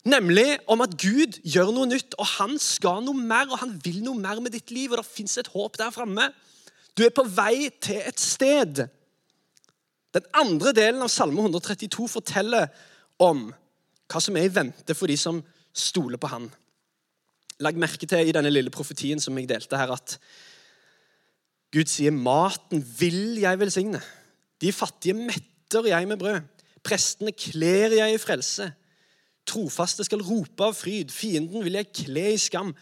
Nemlig 0.05 0.59
om 0.69 0.83
at 0.85 0.97
Gud 1.01 1.39
gjør 1.49 1.71
noe 1.73 1.89
nytt, 1.89 2.17
og 2.21 2.29
han 2.37 2.59
skal 2.61 3.01
noe 3.07 3.17
mer, 3.17 3.49
og 3.49 3.63
han 3.63 3.73
vil 3.85 4.03
noe 4.05 4.21
mer 4.21 4.43
med 4.45 4.53
ditt 4.53 4.73
liv. 4.75 4.93
Og 4.93 5.01
det 5.01 5.09
fins 5.09 5.39
et 5.41 5.49
håp 5.55 5.79
der 5.81 5.95
framme. 5.95 6.29
Du 6.95 7.03
er 7.07 7.15
på 7.15 7.25
vei 7.25 7.71
til 7.83 8.03
et 8.05 8.21
sted. 8.21 8.85
Den 10.15 10.29
andre 10.37 10.75
delen 10.77 11.03
av 11.03 11.11
Salme 11.11 11.41
132 11.43 12.07
forteller 12.13 12.69
om 13.23 13.49
hva 14.11 14.21
som 14.21 14.37
er 14.37 14.47
i 14.47 14.53
vente 14.53 14.95
for 14.95 15.11
de 15.11 15.17
som 15.19 15.41
stoler 15.75 16.21
på 16.21 16.31
Han. 16.31 16.51
Lag 17.65 17.79
merke 17.79 18.07
til 18.07 18.29
i 18.29 18.35
denne 18.35 18.53
lille 18.53 18.73
profetien 18.75 19.23
som 19.23 19.35
jeg 19.39 19.49
delte 19.51 19.79
her, 19.79 19.95
at 19.95 20.19
Gud 21.75 21.91
sier, 21.91 22.13
'Maten 22.15 22.85
vil 23.01 23.41
jeg 23.43 23.59
velsigne'. 23.59 24.03
De 24.61 24.71
fattige 24.73 25.15
metter 25.15 25.87
jeg 25.87 26.07
med 26.07 26.19
brød. 26.19 26.41
Prestene 26.85 27.33
kler 27.33 27.91
jeg 27.99 28.15
i 28.15 28.19
frelse. 28.19 28.71
Trofaste 29.49 30.05
skal 30.07 30.25
rope 30.25 30.65
av 30.65 30.77
fryd. 30.79 31.13
Fienden 31.13 31.65
vil 31.65 31.77
jeg 31.79 31.93
kle 32.05 32.31
i 32.35 32.41
skam. 32.41 32.73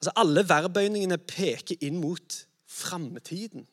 Altså, 0.00 0.12
Alle 0.20 0.42
verbøyningene 0.48 1.18
peker 1.18 1.78
inn 1.80 2.00
mot 2.02 2.40
framtiden. 2.66 3.66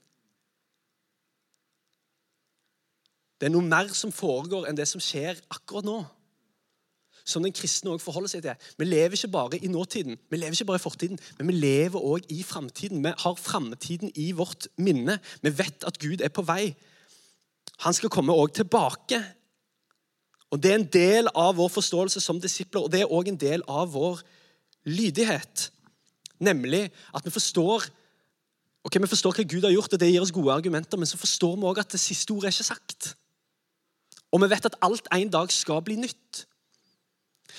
Det 3.42 3.50
er 3.50 3.56
noe 3.56 3.66
mer 3.66 3.90
som 3.98 4.14
foregår 4.14 4.68
enn 4.70 4.78
det 4.78 4.86
som 4.86 5.02
skjer 5.02 5.40
akkurat 5.50 5.88
nå. 5.88 5.98
Som 7.26 7.42
den 7.46 7.54
kristne 7.54 7.90
også 7.90 8.06
forholder 8.06 8.30
seg 8.30 8.44
til. 8.46 8.70
Vi 8.78 8.86
lever 8.86 9.18
ikke 9.18 9.32
bare 9.34 9.58
i 9.58 9.70
nåtiden, 9.70 10.18
vi 10.30 10.38
lever 10.38 10.54
ikke 10.58 10.70
bare 10.70 10.82
i 10.82 10.84
fortiden, 10.84 11.20
men 11.40 11.50
vi 11.50 11.58
lever 11.58 12.06
òg 12.06 12.30
i 12.34 12.42
framtiden. 12.46 13.02
Vi 13.02 13.14
har 13.24 13.42
framtiden 13.42 14.14
i 14.16 14.32
vårt 14.38 14.68
minne. 14.78 15.18
Vi 15.42 15.54
vet 15.58 15.86
at 15.90 15.98
Gud 16.02 16.22
er 16.22 16.34
på 16.34 16.46
vei. 16.46 16.76
Han 17.82 17.98
skal 17.98 18.14
komme 18.14 18.38
òg 18.38 18.54
tilbake 18.54 19.24
og 20.52 20.60
Det 20.60 20.72
er 20.72 20.76
en 20.76 20.90
del 20.94 21.30
av 21.32 21.56
vår 21.56 21.70
forståelse 21.72 22.22
som 22.22 22.40
disipler, 22.42 22.84
og 22.84 22.92
det 22.92 23.02
er 23.02 23.12
òg 23.12 23.30
en 23.32 23.40
del 23.40 23.64
av 23.72 23.94
vår 23.94 24.20
lydighet. 24.84 25.70
Nemlig 26.44 26.90
at 27.16 27.26
vi 27.26 27.32
forstår 27.32 27.88
ok, 28.84 28.98
vi 28.98 29.08
forstår 29.08 29.38
hva 29.38 29.46
Gud 29.46 29.64
har 29.64 29.74
gjort, 29.76 29.94
og 29.94 30.00
det 30.02 30.10
gir 30.10 30.24
oss 30.24 30.34
gode 30.34 30.54
argumenter, 30.54 30.98
men 30.98 31.08
så 31.08 31.20
forstår 31.22 31.56
vi 31.56 31.68
òg 31.70 31.84
at 31.84 31.94
det 31.94 32.02
siste 32.02 32.34
ordet 32.34 32.50
er 32.50 32.56
ikke 32.56 32.72
sagt. 32.72 33.12
Og 34.32 34.42
vi 34.42 34.50
vet 34.50 34.66
at 34.68 34.80
alt 34.82 35.08
en 35.14 35.32
dag 35.32 35.54
skal 35.54 35.84
bli 35.86 36.00
nytt. 36.02 36.46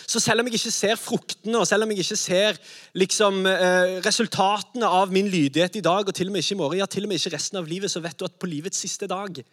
Så 0.08 0.20
selv 0.20 0.40
om 0.40 0.48
jeg 0.48 0.56
ikke 0.58 0.72
ser 0.74 0.96
fruktene 0.96 1.60
og 1.60 1.66
selv 1.68 1.84
om 1.84 1.92
jeg 1.92 2.02
ikke 2.02 2.16
ser 2.16 2.58
liksom, 2.98 3.46
eh, 3.46 4.00
resultatene 4.04 4.88
av 4.88 5.12
min 5.12 5.28
lydighet 5.28 5.76
i 5.76 5.84
dag, 5.84 6.08
og 6.08 6.14
til 6.14 6.26
og 6.26 6.32
med 6.32 6.42
ikke 6.42 6.56
i 6.56 6.58
morgen, 6.58 6.78
ja, 6.78 6.86
til 6.86 7.04
og 7.04 7.12
med 7.12 7.20
ikke 7.20 7.36
resten 7.36 7.60
av 7.60 7.68
livet, 7.68 7.90
så 7.92 8.00
vet 8.00 8.18
du 8.18 8.24
at 8.24 8.38
på 8.40 8.48
livets 8.50 8.82
siste 8.82 9.06
dag 9.06 9.44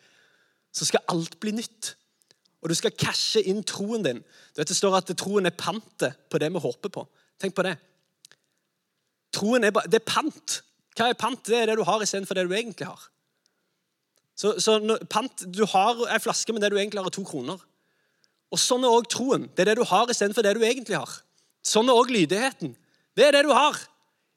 så 0.74 0.86
skal 0.86 1.06
alt 1.12 1.40
bli 1.40 1.52
nytt 1.52 1.96
og 2.60 2.72
du 2.72 2.76
skal 2.76 2.96
cashe 2.96 3.42
inn 3.48 3.62
troen 3.64 4.04
din. 4.04 4.20
Du 4.20 4.60
vet, 4.60 4.68
Det 4.68 4.76
står 4.78 4.98
at 4.98 5.12
troen 5.18 5.46
er 5.48 5.56
pantet 5.56 6.18
på 6.30 6.40
det 6.42 6.52
vi 6.52 6.60
håper 6.60 6.92
på. 6.92 7.06
Tenk 7.40 7.56
på 7.56 7.64
det. 7.64 7.78
Troen 9.32 9.64
er, 9.64 9.72
det 9.88 10.02
er 10.02 10.06
pant. 10.06 10.60
Hva 10.98 11.08
er 11.10 11.20
pant? 11.20 11.40
Det 11.46 11.56
er 11.56 11.70
det 11.70 11.78
du 11.80 11.86
har 11.88 12.04
istedenfor 12.04 12.36
det 12.36 12.48
du 12.50 12.56
egentlig 12.56 12.90
har. 12.90 13.00
Så, 14.36 14.58
så 14.60 14.80
pant, 15.12 15.46
Du 15.48 15.66
har 15.66 16.00
ei 16.12 16.20
flaske, 16.20 16.52
men 16.52 16.62
det 16.62 16.72
du 16.72 16.78
egentlig 16.78 17.00
har, 17.00 17.08
er 17.08 17.16
to 17.16 17.24
kroner. 17.28 17.60
Og 18.50 18.60
Sånn 18.60 18.84
er 18.84 18.92
òg 18.92 19.08
troen. 19.12 19.48
Det 19.56 19.64
er 19.64 19.72
det 19.72 19.80
du 19.80 19.88
har 19.88 20.10
istedenfor 20.10 20.44
det 20.44 20.56
du 20.58 20.66
egentlig 20.66 20.98
har. 20.98 21.12
Sånn 21.64 21.88
er 21.88 22.00
òg 22.00 22.12
lydigheten. 22.12 22.76
Det 23.16 23.28
er 23.28 23.38
det 23.38 23.46
du 23.48 23.54
har. 23.54 23.78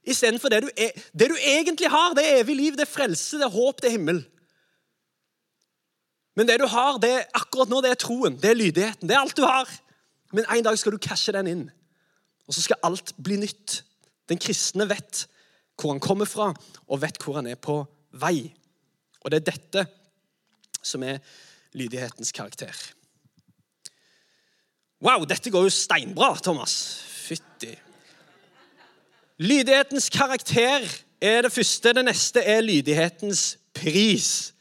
Istedenfor 0.03 0.51
det, 0.51 0.65
du 0.67 0.71
er, 0.77 0.95
det 1.15 1.31
du 1.31 1.37
egentlig 1.39 1.91
har. 1.91 2.15
Det 2.19 2.25
er 2.27 2.43
evig 2.43 2.57
liv, 2.59 2.77
det 2.79 2.87
er 2.87 2.93
frelse, 2.93 3.39
det 3.39 3.47
er 3.47 3.55
håp, 3.55 3.83
det 3.83 3.91
er 3.91 3.97
himmel. 3.97 4.23
Men 6.37 6.49
det 6.49 6.59
du 6.63 6.67
har 6.71 6.99
det 7.03 7.11
er 7.13 7.29
akkurat 7.37 7.71
nå, 7.71 7.81
det 7.85 7.93
er 7.93 8.01
troen, 8.01 8.37
det 8.41 8.51
er 8.51 8.59
lydigheten. 8.59 9.09
Det 9.09 9.17
er 9.17 9.21
alt 9.21 9.37
du 9.37 9.45
har. 9.45 9.69
Men 10.33 10.49
en 10.49 10.65
dag 10.65 10.79
skal 10.81 10.95
du 10.95 11.03
cashe 11.03 11.35
den 11.35 11.51
inn, 11.51 11.65
og 12.49 12.57
så 12.57 12.65
skal 12.65 12.81
alt 12.89 13.13
bli 13.21 13.37
nytt. 13.41 13.83
Den 14.31 14.41
kristne 14.41 14.89
vet 14.89 15.27
hvor 15.77 15.93
han 15.93 16.01
kommer 16.01 16.29
fra, 16.29 16.53
og 16.89 17.03
vet 17.03 17.21
hvor 17.21 17.41
han 17.41 17.49
er 17.51 17.59
på 17.61 17.83
vei. 18.23 18.53
Og 19.23 19.33
det 19.33 19.43
er 19.43 19.51
dette 19.53 19.87
som 20.83 21.05
er 21.05 21.21
lydighetens 21.77 22.33
karakter. 22.33 22.73
Wow, 25.03 25.25
dette 25.27 25.51
går 25.51 25.67
jo 25.67 25.75
steinbra, 25.75 26.35
Thomas. 26.43 26.75
Fytti. 27.27 27.73
Lydighetens 29.43 30.09
karakter 30.13 30.87
er 31.21 31.43
det 31.43 31.53
første. 31.53 31.93
Det 31.93 32.05
neste 32.07 32.45
er 32.47 32.63
lydighetens 32.63 33.57
pris. 33.75 34.52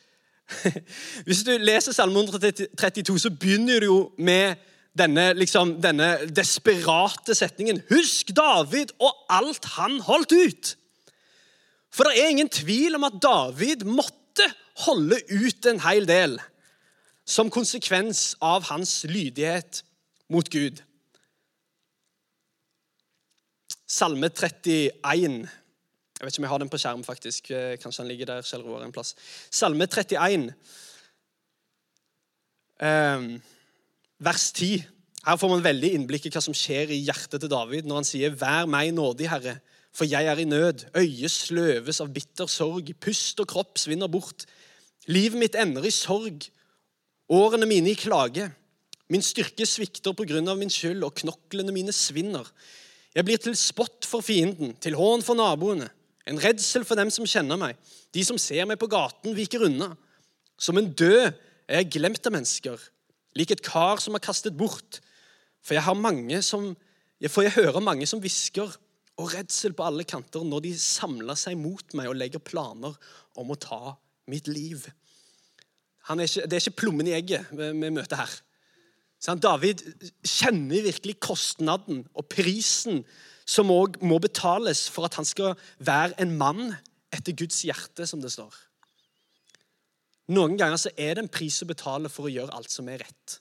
Hvis 1.28 1.44
du 1.48 1.52
leser 1.58 1.96
Salme 1.96 2.20
132, 2.20 3.20
så 3.20 3.32
begynner 3.32 3.80
du 3.80 3.86
jo 3.86 4.00
med 4.18 4.60
denne, 4.98 5.32
liksom, 5.34 5.78
denne 5.82 6.14
desperate 6.36 7.36
setningen. 7.38 7.82
Husk 7.90 8.34
David 8.36 8.94
og 9.00 9.16
alt 9.32 9.66
han 9.78 10.00
holdt 10.06 10.36
ut. 10.36 10.74
For 11.92 12.08
det 12.08 12.20
er 12.20 12.32
ingen 12.32 12.52
tvil 12.52 12.96
om 12.96 13.08
at 13.08 13.20
David 13.24 13.86
måtte 13.88 14.48
holde 14.86 15.20
ut 15.32 15.68
en 15.68 15.82
hel 15.84 16.08
del 16.08 16.38
som 17.28 17.52
konsekvens 17.54 18.32
av 18.42 18.66
hans 18.72 19.04
lydighet 19.08 19.84
mot 20.32 20.48
Gud. 20.52 20.82
Salme 23.92 24.32
31 24.32 25.48
jeg 26.22 26.28
vet 26.28 26.36
ikke 26.36 26.42
om 26.44 26.46
jeg 26.46 26.54
har 26.54 26.62
den 26.62 26.70
på 26.70 26.78
skjerm, 26.78 27.02
faktisk. 27.02 27.48
Eh, 27.50 27.78
kanskje 27.82 28.04
han 28.04 28.10
ligger 28.12 28.28
der 28.30 28.44
Kjell 28.46 28.62
Roar 28.62 28.84
en 28.86 28.92
plass. 28.94 29.16
Salme 29.50 29.88
31, 29.90 30.52
eh, 32.78 33.24
vers 34.22 34.52
10. 34.54 34.84
Her 35.26 35.40
får 35.42 35.50
man 35.50 35.64
veldig 35.66 35.90
innblikk 35.98 36.28
i 36.30 36.32
hva 36.36 36.44
som 36.46 36.54
skjer 36.54 36.94
i 36.94 37.00
hjertet 37.08 37.42
til 37.42 37.50
David 37.50 37.90
når 37.90 37.96
han 37.96 38.06
sier, 38.06 38.30
'Vær 38.30 38.70
meg 38.70 38.94
nådig, 38.94 39.30
Herre, 39.30 39.62
for 39.92 40.06
jeg 40.06 40.26
er 40.26 40.38
i 40.38 40.46
nød.' 40.46 40.86
Øyet 40.94 41.32
sløves 41.32 42.02
av 42.02 42.14
bitter 42.14 42.46
sorg, 42.46 42.94
pust 43.00 43.40
og 43.40 43.48
kropp 43.48 43.78
svinner 43.78 44.08
bort. 44.08 44.46
Livet 45.08 45.40
mitt 45.40 45.56
ender 45.56 45.82
i 45.82 45.90
sorg, 45.90 46.50
årene 47.30 47.66
mine 47.66 47.90
i 47.90 47.96
klage. 47.96 48.54
Min 49.10 49.22
styrke 49.22 49.66
svikter 49.66 50.14
på 50.14 50.28
grunn 50.28 50.48
av 50.48 50.58
min 50.58 50.70
skyld, 50.70 51.04
og 51.04 51.16
knoklene 51.16 51.72
mine 51.72 51.92
svinner. 51.92 52.46
Jeg 53.16 53.26
blir 53.26 53.38
til 53.38 53.56
spott 53.56 54.06
for 54.06 54.22
fienden, 54.22 54.78
til 54.78 54.94
hån 54.94 55.22
for 55.22 55.34
naboene. 55.34 55.90
En 56.30 56.40
redsel 56.42 56.86
for 56.86 57.00
dem 57.00 57.10
som 57.14 57.28
kjenner 57.28 57.60
meg. 57.60 57.78
De 58.14 58.24
som 58.26 58.38
ser 58.42 58.68
meg 58.70 58.80
på 58.82 58.90
gaten, 58.92 59.34
viker 59.38 59.66
unna. 59.68 59.92
Som 60.62 60.78
en 60.78 60.92
død 60.94 61.32
er 61.72 61.82
jeg 61.82 61.94
glemt 61.98 62.28
av 62.28 62.36
mennesker, 62.36 62.82
lik 63.38 63.54
et 63.54 63.64
kar 63.66 64.02
som 64.04 64.18
er 64.18 64.24
kastet 64.24 64.58
bort. 64.58 65.00
For 65.66 65.78
jeg, 65.78 65.86
har 65.86 65.98
mange 65.98 66.42
som, 66.46 66.72
for 67.30 67.46
jeg 67.46 67.56
hører 67.56 67.84
mange 67.84 68.08
som 68.10 68.22
hvisker, 68.22 68.70
og 69.20 69.34
redsel 69.36 69.74
på 69.78 69.86
alle 69.86 70.06
kanter 70.08 70.44
når 70.48 70.64
de 70.66 70.72
samler 70.80 71.38
seg 71.38 71.58
mot 71.60 71.94
meg 71.98 72.10
og 72.10 72.18
legger 72.18 72.42
planer 72.42 72.96
om 73.38 73.52
å 73.54 73.60
ta 73.60 73.96
mitt 74.32 74.48
liv. 74.50 74.88
Er 76.10 76.24
ikke, 76.24 76.48
det 76.48 76.58
er 76.58 76.64
ikke 76.64 76.80
plommen 76.82 77.10
i 77.10 77.14
egget 77.18 77.52
vi, 77.54 77.68
vi 77.76 77.92
møter 77.94 78.22
her. 78.24 78.32
David 79.38 79.84
kjenner 80.26 80.88
virkelig 80.88 81.20
kostnaden 81.22 82.02
og 82.18 82.26
prisen 82.32 83.04
som 83.46 83.72
òg 83.74 84.00
må 84.06 84.20
betales 84.22 84.88
for 84.92 85.08
at 85.08 85.18
han 85.20 85.28
skal 85.28 85.56
være 85.80 86.18
en 86.22 86.36
mann 86.38 86.76
etter 87.12 87.36
Guds 87.36 87.64
hjerte, 87.68 88.08
som 88.08 88.22
det 88.24 88.32
står. 88.34 88.54
Noen 90.32 90.56
ganger 90.60 90.80
så 90.80 90.92
er 90.96 91.18
det 91.18 91.26
en 91.26 91.34
pris 91.34 91.58
å 91.64 91.68
betale 91.68 92.12
for 92.12 92.28
å 92.28 92.32
gjøre 92.32 92.56
alt 92.56 92.72
som 92.72 92.88
er 92.92 93.02
rett. 93.04 93.38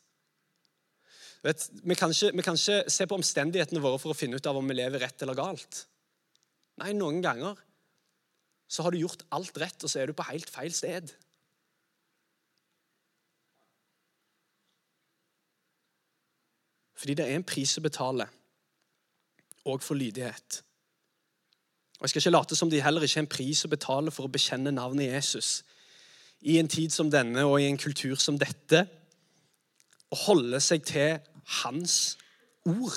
Vet, 1.45 1.71
vi, 1.73 1.97
kan 1.97 2.13
ikke, 2.13 2.35
vi 2.37 2.45
kan 2.45 2.59
ikke 2.59 2.93
se 2.93 3.07
på 3.09 3.17
omstendighetene 3.17 3.81
våre 3.81 4.01
for 4.01 4.13
å 4.13 4.17
finne 4.17 4.37
ut 4.37 4.49
av 4.51 4.59
om 4.61 4.67
vi 4.69 4.77
lever 4.77 5.01
rett 5.01 5.23
eller 5.25 5.39
galt. 5.39 5.85
Nei, 6.81 6.93
noen 6.97 7.23
ganger 7.25 7.59
så 8.71 8.85
har 8.85 8.95
du 8.95 9.01
gjort 9.01 9.25
alt 9.35 9.57
rett, 9.59 9.79
og 9.83 9.91
så 9.91 10.03
er 10.03 10.11
du 10.11 10.17
på 10.17 10.27
helt 10.29 10.51
feil 10.53 10.73
sted. 10.75 11.11
Fordi 17.01 17.17
det 17.17 17.27
er 17.27 17.39
en 17.39 17.47
pris 17.49 17.73
å 17.81 17.83
betale, 17.85 18.29
òg 19.69 19.83
for 19.85 19.99
lydighet. 19.99 20.63
Og 22.01 22.07
Jeg 22.07 22.11
skal 22.11 22.21
ikke 22.21 22.37
late 22.37 22.57
som 22.57 22.71
de 22.71 22.81
heller 22.81 23.05
ikke 23.05 23.19
er 23.19 23.27
en 23.27 23.35
pris 23.35 23.65
å 23.65 23.73
betale 23.73 24.13
for 24.15 24.25
å 24.25 24.33
bekjenne 24.33 24.73
navnet 24.73 25.11
Jesus. 25.11 25.61
I 26.41 26.57
en 26.59 26.71
tid 26.73 26.95
som 26.95 27.11
denne 27.13 27.45
og 27.45 27.61
i 27.61 27.69
en 27.69 27.81
kultur 27.81 28.17
som 28.17 28.39
dette. 28.41 28.87
Å 30.11 30.21
holde 30.25 30.61
seg 30.65 30.87
til 30.89 31.19
hans 31.61 32.17
ord. 32.65 32.97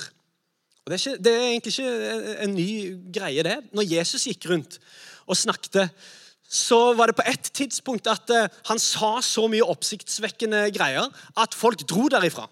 Og 0.84 0.92
det 0.92 0.96
er, 0.96 1.02
ikke, 1.02 1.20
det 1.24 1.32
er 1.32 1.46
egentlig 1.50 1.74
ikke 1.74 2.32
en 2.44 2.56
ny 2.56 2.70
greie, 3.12 3.44
det. 3.44 3.58
Når 3.76 3.88
Jesus 3.88 4.26
gikk 4.28 4.48
rundt 4.50 4.80
og 5.28 5.36
snakket, 5.36 5.92
så 6.48 6.92
var 6.96 7.08
det 7.08 7.16
på 7.16 7.24
et 7.28 7.52
tidspunkt 7.56 8.08
at 8.08 8.30
eh, 8.32 8.50
han 8.68 8.80
sa 8.80 9.16
så 9.24 9.46
mye 9.50 9.64
oppsiktsvekkende 9.64 10.66
greier 10.76 11.08
at 11.40 11.56
folk 11.56 11.86
dro 11.88 12.08
derifra. 12.12 12.46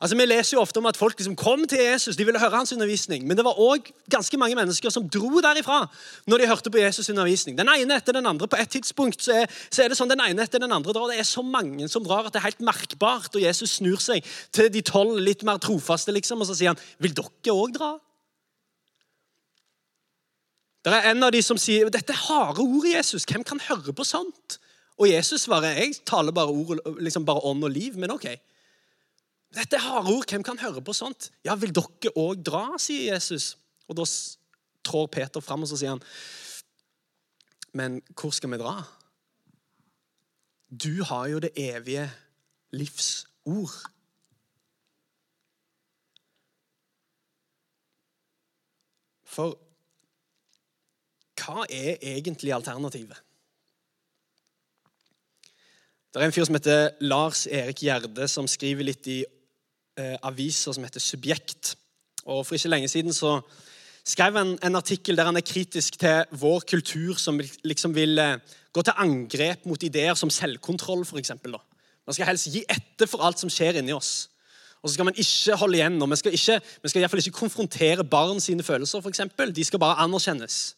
Altså, 0.00 0.16
Vi 0.16 0.24
leser 0.26 0.54
jo 0.54 0.60
ofte 0.62 0.78
om 0.78 0.86
at 0.86 0.96
folk 0.96 1.18
liksom 1.18 1.34
kom 1.36 1.64
til 1.66 1.80
Jesus, 1.82 2.16
de 2.16 2.24
ville 2.24 2.38
høre 2.38 2.54
hans 2.56 2.72
undervisning. 2.72 3.24
Men 3.26 3.36
det 3.36 3.44
var 3.44 3.58
òg 3.58 3.88
ganske 4.10 4.38
mange 4.38 4.54
mennesker 4.54 4.92
som 4.94 5.08
dro 5.10 5.40
derifra 5.42 5.88
når 6.30 6.38
de 6.38 6.46
hørte 6.46 6.70
på 6.70 6.78
Jesus' 6.78 7.10
undervisning. 7.10 7.56
Den 7.58 7.68
ene 7.72 7.96
etter 7.96 8.14
den 8.14 8.26
andre. 8.26 8.46
På 8.46 8.60
et 8.60 8.70
tidspunkt 8.70 9.22
så 9.22 9.40
er, 9.40 9.46
så 9.70 9.82
er, 9.82 9.88
det 9.90 9.98
sånn 9.98 10.10
den 10.10 10.22
ene 10.22 10.44
etter 10.44 10.62
den 10.62 10.72
andre 10.72 10.94
drar. 10.94 11.10
Det 11.10 11.18
er 11.18 11.26
så 11.26 11.42
mange 11.42 11.88
som 11.90 12.06
drar 12.06 12.28
at 12.28 12.32
det 12.32 12.38
er 12.38 12.46
helt 12.46 12.62
merkbart. 12.62 13.34
Og 13.34 13.42
Jesus 13.42 13.80
snur 13.80 13.98
seg 13.98 14.22
til 14.54 14.70
de 14.70 14.82
tolv 14.86 15.18
litt 15.18 15.42
mer 15.42 15.58
trofaste 15.58 16.14
liksom, 16.14 16.44
og 16.44 16.46
så 16.46 16.54
sier 16.54 16.70
han, 16.70 16.84
'Vil 17.02 17.16
dere 17.18 17.54
òg 17.54 17.74
dra?' 17.74 17.98
Det 20.84 20.94
er 20.94 21.10
en 21.10 21.22
av 21.22 21.32
de 21.32 21.42
som 21.42 21.58
sier, 21.58 21.90
'Dette 21.90 22.14
er 22.14 22.22
harde 22.30 22.62
ord, 22.62 22.86
Jesus. 22.86 23.26
Hvem 23.26 23.42
kan 23.42 23.58
høre 23.60 23.92
på 23.92 24.06
sånt?' 24.06 24.58
Og 24.98 25.10
Jesus 25.10 25.42
svarer, 25.42 25.74
'Jeg 25.74 26.06
taler 26.06 26.30
bare, 26.30 26.46
ord, 26.46 26.78
liksom 27.00 27.26
bare 27.26 27.42
ånd 27.42 27.64
og 27.64 27.70
liv, 27.70 27.96
men 27.96 28.10
ok.' 28.10 28.38
Dette 29.54 29.78
er 29.78 29.84
harde 29.84 30.12
ord. 30.12 30.28
Hvem 30.28 30.44
kan 30.44 30.60
høre 30.60 30.82
på 30.84 30.94
sånt? 30.96 31.30
Ja, 31.46 31.56
vil 31.56 31.72
dere 31.74 32.12
òg 32.18 32.42
dra, 32.44 32.64
sier 32.80 33.14
Jesus. 33.14 33.54
Og 33.88 33.96
da 33.96 34.04
trår 34.88 35.08
Peter 35.12 35.44
fram 35.44 35.64
og 35.64 35.70
så 35.70 35.78
sier 35.80 35.96
han, 35.96 36.04
men 37.76 38.00
hvor 38.16 38.32
skal 38.34 38.50
vi 38.52 38.60
dra? 38.60 38.78
Du 40.68 41.04
har 41.08 41.28
jo 41.32 41.40
det 41.40 41.52
evige 41.56 42.08
livs 42.76 43.26
ord. 43.48 43.72
For 49.28 49.56
hva 51.38 51.64
er 51.70 51.96
egentlig 52.02 52.52
alternativet? 52.52 53.16
Det 56.08 56.20
er 56.20 56.26
en 56.26 56.34
fyr 56.34 56.46
som 56.48 56.56
heter 56.56 56.94
Lars 57.04 57.44
Erik 57.46 57.84
Gjerde, 57.84 58.26
som 58.32 58.48
skriver 58.48 58.88
litt 58.88 59.06
i 59.12 59.20
aviser 59.98 60.74
som 60.74 60.84
heter 60.84 61.02
Subjekt. 61.02 61.74
Og 62.28 62.46
For 62.46 62.54
ikke 62.58 62.70
lenge 62.72 62.88
siden 62.88 63.12
så 63.12 63.38
skrev 64.08 64.36
han 64.36 64.56
en 64.64 64.78
artikkel 64.78 65.16
der 65.16 65.28
han 65.28 65.36
er 65.36 65.44
kritisk 65.44 65.98
til 66.00 66.24
vår 66.40 66.64
kultur, 66.70 67.16
som 67.20 67.40
liksom 67.64 67.94
vil 67.94 68.18
eh, 68.18 68.38
gå 68.72 68.82
til 68.82 68.96
angrep 68.96 69.66
mot 69.66 69.82
ideer 69.82 70.14
som 70.14 70.30
selvkontroll, 70.30 71.04
f.eks. 71.04 71.32
Man 71.44 72.16
skal 72.16 72.28
helst 72.30 72.50
gi 72.52 72.64
etter 72.68 73.08
for 73.08 73.24
alt 73.24 73.40
som 73.40 73.52
skjer 73.52 73.80
inni 73.80 73.92
oss. 73.96 74.28
Og 74.82 74.88
så 74.88 74.94
skal 74.94 75.08
man 75.08 75.18
ikke 75.18 75.56
holde 75.58 75.78
igjen. 75.80 76.02
og 76.02 76.10
Vi 76.10 76.16
skal, 76.16 76.32
ikke, 76.32 76.60
vi 76.82 76.88
skal 76.88 77.00
i 77.00 77.02
hvert 77.02 77.10
fall 77.10 77.22
ikke 77.24 77.38
konfrontere 77.40 78.04
barn 78.04 78.40
sine 78.40 78.62
følelser. 78.62 79.02
For 79.02 79.10
eksempel. 79.10 79.52
De 79.56 79.64
skal 79.64 79.80
bare 79.82 79.98
anerkjennes. 80.04 80.76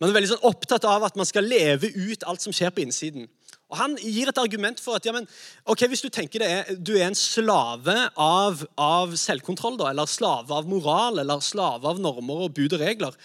Man 0.00 0.10
er 0.10 0.16
veldig 0.16 0.30
sånn 0.32 0.48
opptatt 0.48 0.84
av 0.88 1.04
at 1.04 1.16
man 1.16 1.28
skal 1.28 1.44
leve 1.44 1.90
ut 1.92 2.24
alt 2.26 2.42
som 2.42 2.54
skjer 2.56 2.72
på 2.72 2.82
innsiden. 2.84 3.28
Og 3.66 3.78
Han 3.80 3.96
gir 3.98 4.30
et 4.30 4.38
argument 4.38 4.78
for 4.78 4.94
at 4.94 5.06
ja, 5.06 5.12
men, 5.14 5.26
ok, 5.66 5.86
hvis 5.90 6.04
du 6.04 6.08
tenker 6.12 6.42
det 6.42 6.50
er, 6.50 6.68
du 6.78 6.94
er 6.94 7.08
en 7.08 7.18
slave 7.18 7.96
av, 8.14 8.62
av 8.78 9.16
selvkontroll, 9.18 9.78
da, 9.80 9.90
eller 9.90 10.06
slave 10.10 10.54
av 10.54 10.68
moral, 10.70 11.18
eller 11.22 11.42
slave 11.42 11.90
av 11.90 11.98
normer 12.02 12.46
og 12.46 12.54
bud 12.54 12.76
og 12.78 12.84
regler, 12.84 13.16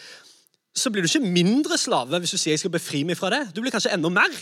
så 0.73 0.89
blir 0.89 1.03
du 1.03 1.11
ikke 1.11 1.33
mindre 1.35 1.77
slave 1.77 2.21
hvis 2.23 2.33
du 2.33 2.39
sier 2.39 2.55
jeg 2.55 2.63
skal 2.63 2.73
befri 2.73 3.03
meg 3.05 3.19
fra 3.19 3.29
det. 3.33 3.43
Du 3.53 3.61
blir 3.61 3.73
kanskje 3.73 3.93
enda 3.93 4.09
mer. 4.09 4.33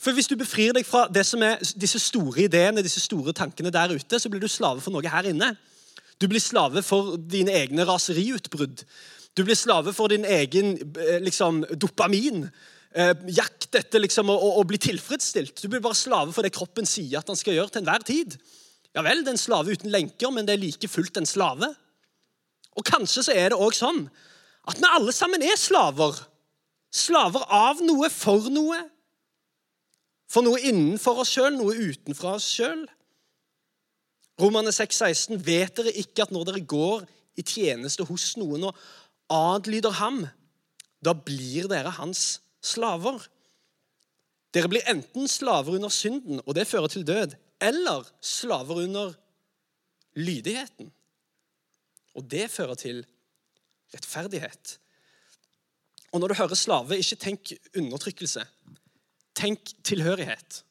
For 0.00 0.16
Hvis 0.16 0.30
du 0.30 0.36
befrir 0.40 0.72
deg 0.72 0.86
fra 0.88 1.04
det 1.12 1.26
som 1.28 1.42
er 1.44 1.60
disse 1.76 2.00
store 2.00 2.46
ideene, 2.46 2.80
disse 2.82 3.02
store 3.04 3.34
tankene 3.36 3.70
der 3.70 3.92
ute, 3.92 4.18
så 4.18 4.30
blir 4.32 4.40
du 4.40 4.48
slave 4.48 4.80
for 4.80 4.94
noe 4.94 5.12
her 5.12 5.28
inne. 5.28 5.52
Du 6.20 6.26
blir 6.28 6.40
slave 6.40 6.80
for 6.82 7.18
dine 7.20 7.52
egne 7.52 7.84
raseriutbrudd. 7.84 8.84
Du 9.36 9.44
blir 9.44 9.54
slave 9.54 9.92
for 9.92 10.08
din 10.08 10.24
egen 10.24 10.72
eh, 10.96 11.20
liksom, 11.20 11.62
dopamin 11.76 12.48
eh, 12.94 13.12
jakt 13.36 13.74
etter 13.78 14.02
liksom, 14.02 14.30
å, 14.32 14.36
å, 14.60 14.64
bli 14.66 14.80
tilfredsstilt. 14.82 15.62
Du 15.62 15.68
blir 15.70 15.82
bare 15.84 15.98
slave 15.98 16.34
for 16.34 16.46
det 16.46 16.54
kroppen 16.54 16.88
sier 16.88 17.20
at 17.20 17.30
han 17.30 17.38
skal 17.38 17.56
gjøre 17.56 17.74
til 17.74 17.84
enhver 17.84 18.06
tid. 18.06 18.36
Ja 18.96 19.04
vel, 19.06 19.22
det 19.22 19.30
er 19.32 19.36
en 19.36 19.44
slave 19.44 19.76
uten 19.76 19.92
lenker, 19.92 20.32
men 20.34 20.48
det 20.48 20.56
er 20.56 20.64
like 20.64 20.90
fullt 20.90 21.20
en 21.20 21.28
slave. 21.28 21.70
Og 22.78 22.86
kanskje 22.86 23.26
så 23.26 23.36
er 23.36 23.52
det 23.52 23.60
òg 23.60 23.74
sånn 23.76 24.04
at 24.70 24.78
vi 24.78 24.88
alle 24.88 25.14
sammen 25.14 25.42
er 25.46 25.58
slaver. 25.58 26.16
Slaver 26.90 27.44
av 27.54 27.82
noe, 27.86 28.10
for 28.10 28.50
noe. 28.50 28.80
For 30.30 30.46
noe 30.46 30.58
innenfor 30.62 31.22
oss 31.22 31.32
sjøl, 31.34 31.54
noe 31.58 31.74
utenfor 31.74 32.36
oss 32.36 32.48
sjøl. 32.54 32.84
Romane 34.40 34.72
6,16.: 34.74 35.38
Vet 35.44 35.78
dere 35.78 35.94
ikke 36.02 36.24
at 36.24 36.34
når 36.34 36.50
dere 36.50 36.66
går 36.66 37.06
i 37.38 37.44
tjeneste 37.46 38.06
hos 38.08 38.32
noen 38.40 38.68
og 38.70 38.84
adlyder 39.30 39.94
ham, 40.00 40.22
da 41.02 41.14
blir 41.14 41.68
dere 41.70 41.92
hans 41.98 42.40
slaver. 42.60 43.26
Dere 44.54 44.70
blir 44.70 44.86
enten 44.90 45.28
slaver 45.30 45.76
under 45.78 45.92
synden, 45.92 46.40
og 46.46 46.54
det 46.54 46.66
fører 46.68 46.90
til 46.90 47.06
død, 47.06 47.36
eller 47.60 48.06
slaver 48.20 48.82
under 48.84 49.12
lydigheten. 50.18 50.90
Og 52.14 52.26
det 52.30 52.50
fører 52.50 52.74
til 52.74 53.04
rettferdighet. 53.94 54.78
Og 56.12 56.20
når 56.20 56.28
du 56.28 56.34
hører 56.34 56.58
slave, 56.58 56.98
ikke 56.98 57.16
tenk 57.16 57.52
undertrykkelse. 57.76 58.42
Tenk 59.34 59.70
tilhørighet. 59.86 60.64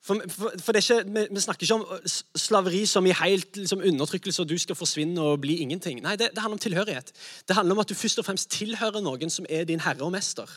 For, 0.00 0.16
for, 0.32 0.52
for 0.64 0.76
ikke, 0.80 1.02
vi, 1.04 1.26
vi, 1.30 1.40
snakker 1.40 1.66
ikke 1.66 1.76
om 1.76 2.08
slaveri 2.36 2.86
som 2.88 3.06
i 3.06 3.12
helt 3.12 3.56
liksom, 3.56 3.82
undertrykkelse, 3.84 4.42
og 4.42 4.48
du 4.48 4.56
skal 4.58 4.78
forsvinne 4.78 5.20
og 5.20 5.42
bli 5.42 5.58
ingenting. 5.60 6.00
Nei, 6.00 6.16
det, 6.16 6.30
det, 6.32 6.40
handler 6.40 6.56
om 6.56 6.62
tilhørighet. 6.64 7.12
Det 7.48 7.56
handler 7.56 7.76
om 7.76 7.82
at 7.84 7.88
du 7.88 7.94
først 7.94 8.22
og 8.22 8.24
fremst 8.24 8.50
tilhører 8.54 9.04
noen 9.04 9.32
som 9.32 9.48
er 9.48 9.68
din 9.68 9.82
herre 9.84 10.06
og 10.06 10.14
mester. 10.14 10.48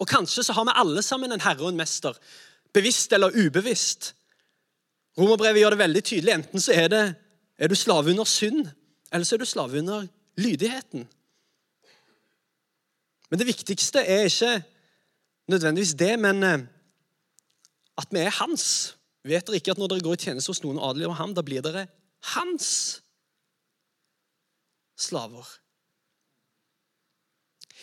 Og 0.00 0.08
kanskje 0.08 0.46
så 0.46 0.56
har 0.56 0.64
vi 0.64 0.76
alle 0.80 1.02
sammen 1.04 1.32
en 1.32 1.44
herre 1.44 1.66
og 1.66 1.74
en 1.74 1.80
mester, 1.80 2.16
bevisst 2.72 3.12
eller 3.12 3.36
ubevisst. 3.36 4.14
Romerbrevet 5.18 5.60
gjør 5.60 5.76
det 5.76 5.82
veldig 5.84 6.04
tydelig. 6.04 6.32
Enten 6.34 6.60
så 6.60 6.72
er, 6.72 6.88
det, 6.88 7.04
er 7.58 7.68
du 7.68 7.76
slave 7.78 8.10
under 8.10 8.24
synd, 8.24 8.66
eller 9.12 9.28
så 9.28 9.36
er 9.36 9.44
du 9.44 9.46
slave 9.46 9.78
under 9.78 10.08
lydigheten. 10.40 11.04
Men 13.30 13.38
det 13.38 13.46
viktigste 13.46 14.00
er 14.00 14.30
ikke 14.30 14.62
nødvendigvis 15.48 15.94
det, 15.94 16.18
men 16.18 16.42
eh, 16.42 16.64
at 18.00 18.10
vi 18.10 18.22
er 18.22 18.34
hans. 18.40 18.94
Vet 19.24 19.46
dere 19.46 19.60
ikke 19.60 19.74
at 19.74 19.80
når 19.80 19.94
dere 19.94 20.04
går 20.04 20.18
i 20.18 20.22
tjeneste 20.26 20.52
hos 20.52 20.62
noen 20.64 20.80
og 20.80 20.92
adlyder 20.92 21.16
ham, 21.18 21.34
da 21.36 21.44
blir 21.46 21.64
dere 21.64 21.86
hans 22.34 22.68
slaver? 25.00 25.46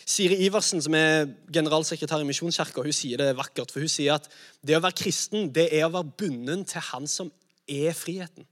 Siri 0.02 0.40
Iversen, 0.44 0.82
som 0.82 0.94
er 0.98 1.28
generalsekretær 1.54 2.22
i 2.22 2.26
Misjonskirka, 2.26 2.82
hun 2.82 2.94
sier 2.94 3.20
det 3.20 3.36
vakkert. 3.38 3.70
for 3.70 3.84
Hun 3.84 3.90
sier 3.90 4.16
at 4.16 4.26
det 4.66 4.76
å 4.76 4.82
være 4.82 4.98
kristen 4.98 5.52
det 5.54 5.68
er 5.70 5.86
å 5.86 5.94
være 5.94 6.14
bundet 6.18 6.72
til 6.72 6.82
Han 6.90 7.06
som 7.06 7.30
er 7.70 7.94
friheten. 7.94 8.46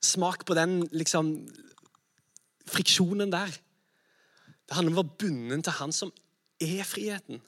Smak 0.00 0.46
på 0.46 0.56
den 0.56 0.80
liksom, 0.96 1.34
friksjonen 2.72 3.32
der. 3.32 3.52
Det 4.66 4.76
handler 4.76 4.94
om 4.94 4.98
å 4.98 5.02
være 5.02 5.18
bundet 5.20 5.66
til 5.66 5.78
Han 5.80 5.92
som 5.92 6.12
er 6.62 6.82
friheten. 6.88 7.42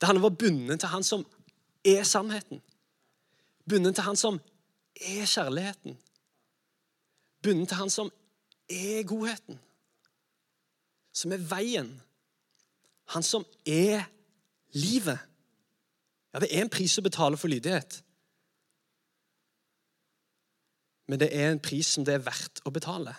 Det 0.00 0.08
handler 0.08 0.22
om 0.22 0.26
å 0.26 0.30
være 0.30 0.42
bundet 0.42 0.82
til 0.82 0.92
han 0.92 1.06
som 1.06 1.24
er 1.86 2.02
sannheten. 2.04 2.60
Bundet 3.68 3.96
til 3.96 4.06
han 4.06 4.18
som 4.18 4.40
er 4.96 5.28
kjærligheten. 5.28 5.96
Bundet 7.42 7.70
til 7.70 7.80
han 7.80 7.92
som 7.92 8.10
er 8.68 9.06
godheten. 9.08 9.60
Som 11.16 11.32
er 11.32 11.46
veien. 11.48 11.90
Han 13.14 13.24
som 13.24 13.46
er 13.66 14.04
livet. 14.76 15.18
Ja, 16.34 16.42
det 16.42 16.50
er 16.52 16.66
en 16.66 16.72
pris 16.72 16.98
å 16.98 17.04
betale 17.06 17.38
for 17.40 17.48
lydighet. 17.48 18.02
Men 21.06 21.22
det 21.22 21.30
er 21.32 21.52
en 21.52 21.62
pris 21.62 21.88
som 21.94 22.04
det 22.04 22.18
er 22.18 22.26
verdt 22.26 22.60
å 22.66 22.72
betale. 22.74 23.14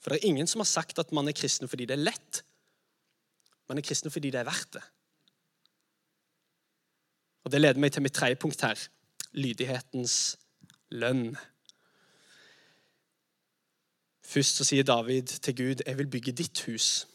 For 0.00 0.12
det 0.12 0.20
er 0.20 0.32
ingen 0.32 0.48
som 0.48 0.60
har 0.60 0.68
sagt 0.68 0.98
at 1.00 1.12
man 1.16 1.28
er 1.28 1.36
kristen 1.36 1.70
fordi 1.70 1.86
det 1.88 1.98
er 1.98 2.06
lett. 2.08 2.42
Man 3.68 3.78
er 3.78 3.86
kristen 3.86 4.12
fordi 4.12 4.32
det 4.32 4.42
er 4.42 4.48
verdt 4.48 4.74
det. 4.76 4.84
Og 7.44 7.52
Det 7.52 7.60
leder 7.60 7.80
meg 7.80 7.92
til 7.92 8.02
mitt 8.02 8.14
tredje 8.14 8.36
punkt 8.40 8.60
her 8.60 8.78
lydighetens 9.34 10.38
lønn. 10.90 11.36
Først 14.24 14.56
så 14.56 14.64
sier 14.64 14.82
David 14.82 15.22
til 15.22 15.56
Gud, 15.56 15.82
'Jeg 15.86 15.98
vil 15.98 16.06
bygge 16.06 16.32
ditt 16.32 16.60
hus'. 16.68 17.06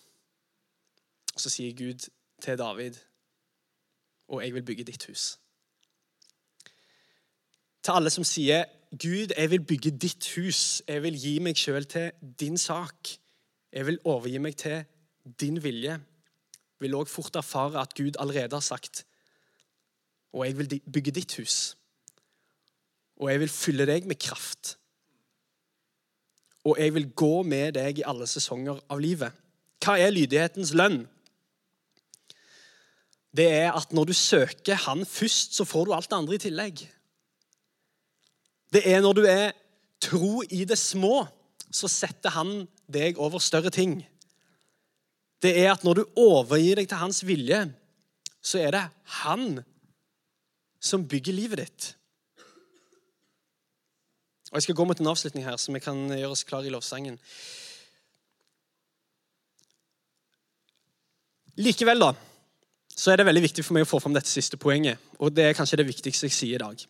Og 1.36 1.42
så 1.42 1.50
sier 1.50 1.74
Gud 1.74 2.10
til 2.42 2.58
David, 2.58 2.94
'Og 4.28 4.44
jeg 4.44 4.54
vil 4.54 4.63
bygge 4.63 4.84
ditt 4.84 5.06
hus'. 5.10 5.38
Til 7.84 7.92
alle 7.92 8.10
som 8.10 8.24
sier, 8.24 8.65
'Gud, 8.92 9.34
jeg 9.38 9.50
vil 9.50 9.63
bygge 9.63 9.98
ditt 9.98 10.30
hus', 10.36 10.82
'Jeg 10.88 11.04
vil 11.04 11.20
gi 11.22 11.39
meg 11.39 11.58
sjøl 11.58 11.86
til 11.86 12.12
din 12.39 12.58
sak', 12.58 13.20
'Jeg 13.72 13.86
vil 13.86 14.00
overgi 14.06 14.38
meg 14.38 14.58
til 14.58 14.86
din 15.39 15.63
vilje', 15.63 16.00
vil 16.80 16.96
òg 16.96 17.08
fort 17.08 17.36
erfare 17.36 17.82
at 17.82 17.96
Gud 17.96 18.12
allerede 18.20 18.56
har 18.56 18.60
sagt, 18.60 19.06
'Og 20.34 20.46
jeg 20.46 20.58
vil 20.58 20.82
bygge 20.94 21.12
ditt 21.12 21.36
hus', 21.39 21.76
og 23.18 23.32
jeg 23.32 23.39
vil 23.39 23.50
fylle 23.50 23.86
deg 23.86 24.06
med 24.06 24.15
kraft' 24.15 24.80
og 26.68 26.80
jeg 26.80 26.94
vil 26.94 27.08
gå 27.15 27.44
med 27.48 27.78
deg 27.78 28.02
i 28.02 28.08
alle 28.08 28.28
sesonger 28.28 28.82
av 28.92 29.00
livet. 29.02 29.34
Hva 29.80 29.96
er 30.00 30.13
lydighetens 30.13 30.74
lønn? 30.76 31.02
Det 33.36 33.48
er 33.48 33.72
at 33.78 33.94
når 33.94 34.10
du 34.10 34.15
søker 34.18 34.80
Han 34.88 35.06
først, 35.06 35.56
så 35.56 35.65
får 35.65 35.86
du 35.86 35.94
alt 35.94 36.10
det 36.10 36.18
andre 36.18 36.36
i 36.36 36.44
tillegg. 36.44 36.84
Det 38.74 38.84
er 38.86 39.02
når 39.02 39.13
du 39.18 39.24
er 39.30 39.52
tro 40.02 40.42
i 40.50 40.65
det 40.65 40.78
små, 40.78 41.28
så 41.72 41.88
setter 41.88 42.34
Han 42.36 42.68
deg 42.92 43.18
over 43.22 43.39
større 43.39 43.70
ting. 43.70 44.02
Det 45.39 45.56
er 45.62 45.72
at 45.72 45.86
når 45.86 46.02
du 46.02 46.20
overgir 46.20 46.82
deg 46.82 46.89
til 46.89 47.00
Hans 47.00 47.22
vilje, 47.24 47.62
så 48.42 48.60
er 48.60 48.76
det 48.76 48.86
Han 49.24 49.62
som 50.80 51.08
bygger 51.08 51.36
livet 51.36 51.63
ditt. 51.63 51.96
Og 54.50 54.58
Jeg 54.58 54.63
skal 54.63 54.76
gå 54.76 54.84
mot 54.84 55.00
en 55.00 55.08
avslutning 55.12 55.46
her, 55.46 55.58
så 55.58 55.72
vi 55.72 55.80
kan 55.80 55.98
gjøre 56.10 56.32
oss 56.34 56.44
klare 56.44 56.65
i 56.65 56.74
lovsangen. 56.74 57.20
Likevel 61.60 62.00
da, 62.02 62.13
så 62.96 63.12
er 63.12 63.20
det 63.20 63.28
veldig 63.28 63.44
viktig 63.44 63.65
for 63.65 63.76
meg 63.76 63.86
å 63.86 63.89
få 63.89 64.00
fram 64.02 64.15
dette 64.15 64.32
siste 64.32 64.58
poenget. 64.58 64.98
Og 65.20 65.36
det 65.36 65.46
er 65.46 65.58
kanskje 65.58 65.82
det 65.82 65.89
viktigste 65.92 66.30
jeg 66.30 66.36
sier 66.36 66.56
i 66.56 66.63
dag. 66.63 66.86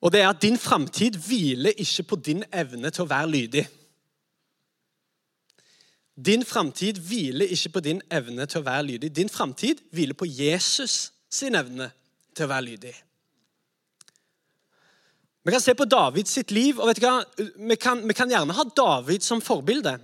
Og 0.00 0.14
det 0.14 0.22
er 0.22 0.30
at 0.30 0.40
din 0.42 0.56
framtid 0.58 1.18
hviler 1.26 1.74
ikke 1.76 2.06
på 2.12 2.20
din 2.22 2.44
evne 2.54 2.90
til 2.94 3.04
å 3.04 3.10
være 3.10 3.30
lydig. 3.32 3.64
Din 6.14 6.44
framtid 6.46 6.98
hviler 7.02 7.50
ikke 7.50 7.74
på 7.76 7.80
din 7.80 8.00
evne 8.10 8.46
til 8.46 8.62
å 8.62 8.66
være 8.66 8.86
lydig. 8.86 9.10
Din 9.14 9.28
framtid 9.28 9.82
hviler 9.94 10.18
på 10.18 10.26
Jesus 10.30 11.12
sin 11.30 11.56
evne 11.58 11.90
til 12.34 12.46
å 12.46 12.50
være 12.50 12.66
lydig. 12.66 12.94
Vi 15.44 15.52
kan 15.54 15.62
se 15.64 15.72
på 15.76 15.86
Davids 15.88 16.34
sitt 16.36 16.50
liv, 16.52 16.80
og? 16.80 16.90
Vi 16.92 17.76
kan, 17.80 18.02
vi 18.04 18.16
kan 18.16 18.30
gjerne 18.30 18.56
ha 18.56 18.64
David 18.76 19.24
som 19.24 19.40
forbilde. 19.40 19.94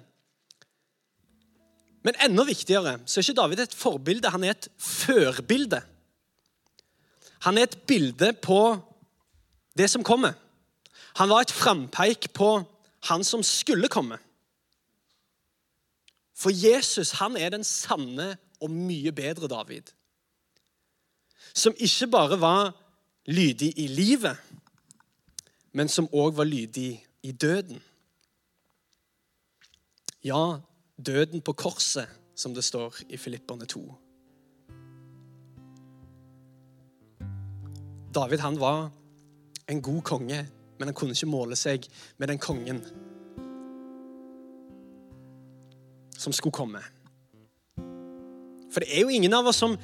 Men 2.05 2.21
enda 2.27 2.45
viktigere 2.49 2.99
så 3.05 3.19
er 3.19 3.27
ikke 3.27 3.41
David 3.41 3.65
et 3.65 3.77
forbilde, 3.77 4.33
han 4.33 4.45
er 4.45 4.55
et 4.55 4.69
førbilde. 4.81 5.81
Han 7.45 7.59
er 7.61 7.69
et 7.69 7.79
bilde 7.89 8.33
på 8.45 8.61
det 9.77 9.91
som 9.93 10.05
kommer. 10.05 10.37
Han 11.21 11.31
var 11.31 11.45
et 11.45 11.53
frampeik 11.55 12.33
på 12.37 12.51
han 13.09 13.25
som 13.25 13.43
skulle 13.45 13.89
komme. 13.93 14.19
For 16.35 16.53
Jesus 16.53 17.15
han 17.21 17.37
er 17.39 17.53
den 17.55 17.65
sanne 17.65 18.35
og 18.61 18.73
mye 18.73 19.13
bedre 19.15 19.49
David. 19.49 19.94
Som 21.55 21.75
ikke 21.79 22.11
bare 22.11 22.41
var 22.41 22.73
lydig 23.27 23.73
i 23.79 23.87
livet, 23.87 24.37
men 25.73 25.89
som 25.89 26.09
òg 26.13 26.37
var 26.37 26.45
lydig 26.45 26.99
i 27.23 27.33
døden. 27.33 27.83
Ja, 30.25 30.61
døden 31.07 31.41
på 31.41 31.53
korset, 31.53 32.09
som 32.35 32.55
det 32.55 32.65
står 32.65 32.95
i 33.09 33.17
Filipperne 33.17 33.67
2. 33.67 33.95
David 38.15 38.39
han 38.39 38.61
var 38.61 38.91
en 39.69 39.83
god 39.83 40.03
konge, 40.03 40.47
men 40.79 40.89
han 40.89 40.95
kunne 40.95 41.15
ikke 41.15 41.27
måle 41.27 41.57
seg 41.57 41.87
med 42.19 42.29
den 42.29 42.39
kongen 42.39 42.83
som 46.19 46.33
skulle 46.33 46.55
komme. 46.55 46.83
For 48.73 48.83
det 48.83 48.91
er 48.91 49.05
jo 49.05 49.13
ingen 49.13 49.35
av 49.35 49.47
oss 49.47 49.61
som 49.63 49.77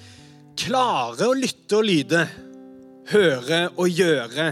klarer 0.60 1.30
å 1.30 1.36
lytte 1.36 1.78
og 1.78 1.86
lyde, 1.86 2.24
høre 3.10 3.62
og 3.76 3.88
gjøre 3.88 4.50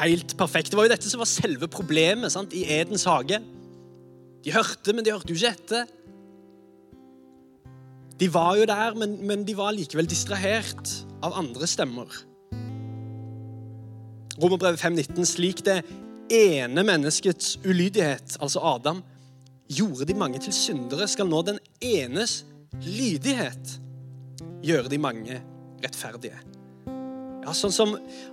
helt 0.00 0.34
perfekt. 0.38 0.70
Det 0.70 0.78
var 0.78 0.86
jo 0.86 0.94
dette 0.94 1.10
som 1.10 1.22
var 1.22 1.30
selve 1.30 1.68
problemet 1.72 2.32
sant? 2.32 2.54
i 2.56 2.66
Edens 2.78 3.06
hage. 3.08 3.40
De 4.44 4.54
hørte, 4.54 4.94
men 4.94 5.04
de 5.04 5.14
hørte 5.14 5.32
jo 5.32 5.38
ikke 5.38 5.54
etter. 5.56 5.92
De 8.16 8.28
var 8.32 8.56
jo 8.56 8.66
der, 8.68 8.96
men, 8.96 9.18
men 9.28 9.44
de 9.44 9.56
var 9.56 9.74
likevel 9.76 10.08
distrahert 10.08 10.92
av 11.24 11.36
andre 11.36 11.68
stemmer. 11.68 12.12
Romerbrevet 14.36 14.80
5,19.: 14.80 15.24
Slik 15.28 15.64
det 15.66 15.80
ene 16.32 16.84
menneskets 16.84 17.56
ulydighet, 17.64 18.36
altså 18.40 18.62
Adam, 18.64 19.02
gjorde 19.68 20.06
de 20.08 20.16
mange 20.16 20.40
til 20.44 20.54
syndere, 20.54 21.08
skal 21.08 21.28
nå 21.28 21.42
den 21.44 21.60
enes 21.84 22.42
lydighet 22.84 23.80
gjøre 24.64 24.90
de 24.92 24.98
mange 25.00 25.40
rettferdige. 25.84 26.38
Ja, 27.46 27.54
Sånn 27.54 27.74
som 27.74 27.92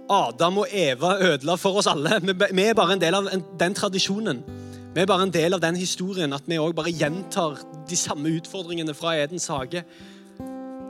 Adam 0.09 0.63
og 0.63 0.71
Eva 0.73 1.15
ødela 1.21 1.53
for 1.61 1.77
oss 1.81 1.89
alle. 1.91 2.17
Vi 2.23 2.63
er 2.65 2.73
bare 2.77 2.95
en 2.95 3.03
del 3.03 3.17
av 3.17 3.29
den 3.59 3.75
tradisjonen. 3.77 4.41
Vi 4.93 5.01
er 5.01 5.09
bare 5.09 5.27
en 5.27 5.33
del 5.33 5.53
av 5.53 5.61
den 5.61 5.77
historien 5.77 6.33
at 6.33 6.45
vi 6.49 6.57
òg 6.61 6.73
bare 6.77 6.93
gjentar 6.93 7.61
de 7.89 7.97
samme 7.97 8.31
utfordringene 8.39 8.93
fra 8.97 9.15
Edens 9.21 9.47
hage. 9.53 9.83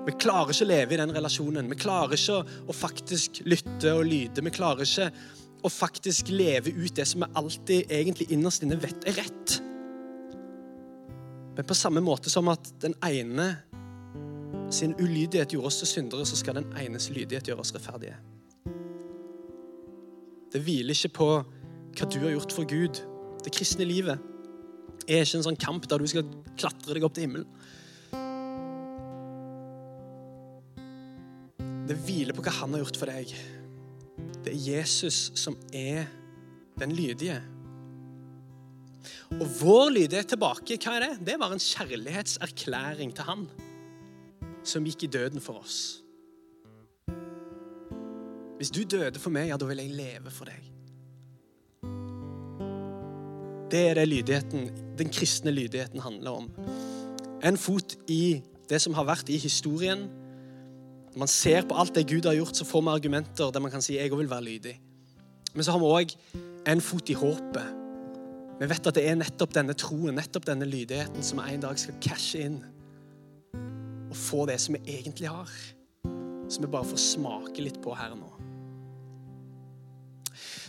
Vi 0.04 0.16
klarer 0.20 0.52
ikke 0.52 0.66
å 0.66 0.72
leve 0.72 0.96
i 0.96 1.00
den 1.00 1.14
relasjonen. 1.16 1.70
Vi 1.72 1.80
klarer 1.80 2.16
ikke 2.18 2.42
å 2.44 2.76
faktisk 2.76 3.44
lytte 3.48 3.94
og 3.96 4.04
lyde. 4.08 4.44
Vi 4.44 4.56
klarer 4.56 4.84
ikke 4.84 5.08
å 5.64 5.72
faktisk 5.72 6.32
leve 6.32 6.74
ut 6.76 6.96
det 6.96 7.06
som 7.08 7.24
vi 7.24 7.32
alltid 7.40 7.92
egentlig 7.92 8.28
innerst 8.36 8.66
inne 8.66 8.80
vet 8.80 9.08
er 9.08 9.20
rett. 9.22 9.60
Men 11.56 11.68
på 11.70 11.78
samme 11.78 12.04
måte 12.04 12.32
som 12.34 12.50
at 12.52 12.72
den 12.84 12.96
ene 13.08 13.48
sin 14.74 14.96
ulydighet 14.98 15.54
gjorde 15.54 15.70
oss 15.70 15.80
til 15.82 15.90
syndere, 15.90 16.26
så 16.26 16.38
skal 16.40 16.60
den 16.60 16.70
enes 16.82 17.10
lydighet 17.14 17.50
gjøre 17.50 17.64
oss 17.64 17.74
rettferdige. 17.76 18.18
Det 20.54 20.62
hviler 20.62 20.94
ikke 20.94 21.16
på 21.18 21.30
hva 21.94 22.10
du 22.10 22.20
har 22.22 22.34
gjort 22.36 22.54
for 22.54 22.70
Gud. 22.70 23.02
Det 23.44 23.54
kristne 23.54 23.86
livet 23.86 24.22
er 25.08 25.24
ikke 25.24 25.40
en 25.40 25.48
sånn 25.48 25.60
kamp 25.60 25.88
der 25.90 26.02
du 26.02 26.08
skal 26.10 26.28
klatre 26.58 26.96
deg 26.96 27.06
opp 27.06 27.16
til 27.16 27.28
himmelen. 27.28 27.50
Det 31.84 31.98
hviler 32.06 32.36
på 32.36 32.46
hva 32.46 32.54
han 32.62 32.76
har 32.76 32.86
gjort 32.86 33.00
for 33.02 33.12
deg. 33.12 33.34
Det 34.44 34.54
er 34.54 34.62
Jesus 34.78 35.34
som 35.40 35.58
er 35.76 36.08
den 36.80 36.94
lydige. 36.96 37.42
Og 39.34 39.44
vår 39.60 39.92
lydighet 39.98 40.32
tilbake, 40.34 40.78
hva 40.80 40.96
er 40.96 41.08
det? 41.08 41.14
Det 41.26 41.36
er 41.36 41.42
bare 41.42 41.58
en 41.58 41.66
kjærlighetserklæring 41.66 43.14
til 43.18 43.28
han 43.28 43.46
som 44.68 44.86
gikk 44.88 45.04
i 45.08 45.12
døden 45.12 45.44
for 45.44 45.62
oss. 45.64 46.04
Hvis 48.58 48.72
du 48.72 48.84
døde 48.88 49.20
for 49.20 49.34
meg, 49.34 49.50
ja, 49.52 49.58
da 49.60 49.68
vil 49.68 49.82
jeg 49.82 49.92
leve 49.98 50.32
for 50.32 50.48
deg. 50.48 50.70
Det 53.74 53.82
er 53.90 53.98
det 53.98 54.08
lydigheten, 54.08 54.68
den 55.00 55.10
kristne 55.12 55.52
lydigheten 55.52 56.00
handler 56.00 56.44
om. 56.44 56.50
En 57.44 57.58
fot 57.58 57.98
i 58.08 58.40
det 58.70 58.80
som 58.82 58.94
har 58.96 59.08
vært 59.10 59.32
i 59.34 59.40
historien. 59.42 60.06
Når 61.12 61.20
man 61.26 61.32
ser 61.32 61.66
på 61.68 61.76
alt 61.76 61.96
det 61.98 62.06
Gud 62.08 62.30
har 62.30 62.38
gjort, 62.38 62.56
så 62.56 62.66
får 62.66 62.86
vi 62.86 62.94
argumenter 62.94 63.52
der 63.52 63.60
man 63.60 63.72
kan 63.72 63.82
si 63.82 63.98
'jeg 63.98 64.12
òg 64.12 64.18
vil 64.18 64.30
være 64.30 64.46
lydig'. 64.46 64.80
Men 65.54 65.64
så 65.64 65.72
har 65.72 65.80
vi 65.80 65.86
òg 65.86 66.16
en 66.68 66.82
fot 66.82 67.10
i 67.10 67.14
håpet. 67.14 67.68
Vi 68.60 68.70
vet 68.70 68.88
at 68.88 68.96
det 68.96 69.10
er 69.10 69.16
nettopp 69.16 69.54
denne 69.54 69.74
troen, 69.74 70.16
nettopp 70.16 70.46
denne 70.46 70.66
lydigheten, 70.66 71.24
som 71.24 71.40
en 71.40 71.62
dag 71.62 71.80
skal 71.80 71.96
cashe 72.02 72.40
inn 72.40 72.64
og 74.14 74.20
få 74.20 74.46
det 74.50 74.60
som 74.62 74.78
vi 74.78 74.98
egentlig 75.00 75.32
har. 75.32 75.50
Som 76.50 76.66
vi 76.66 76.72
bare 76.72 76.88
får 76.88 77.02
smake 77.02 77.66
litt 77.66 77.82
på 77.82 77.96
her 77.98 78.14
nå. 78.16 78.30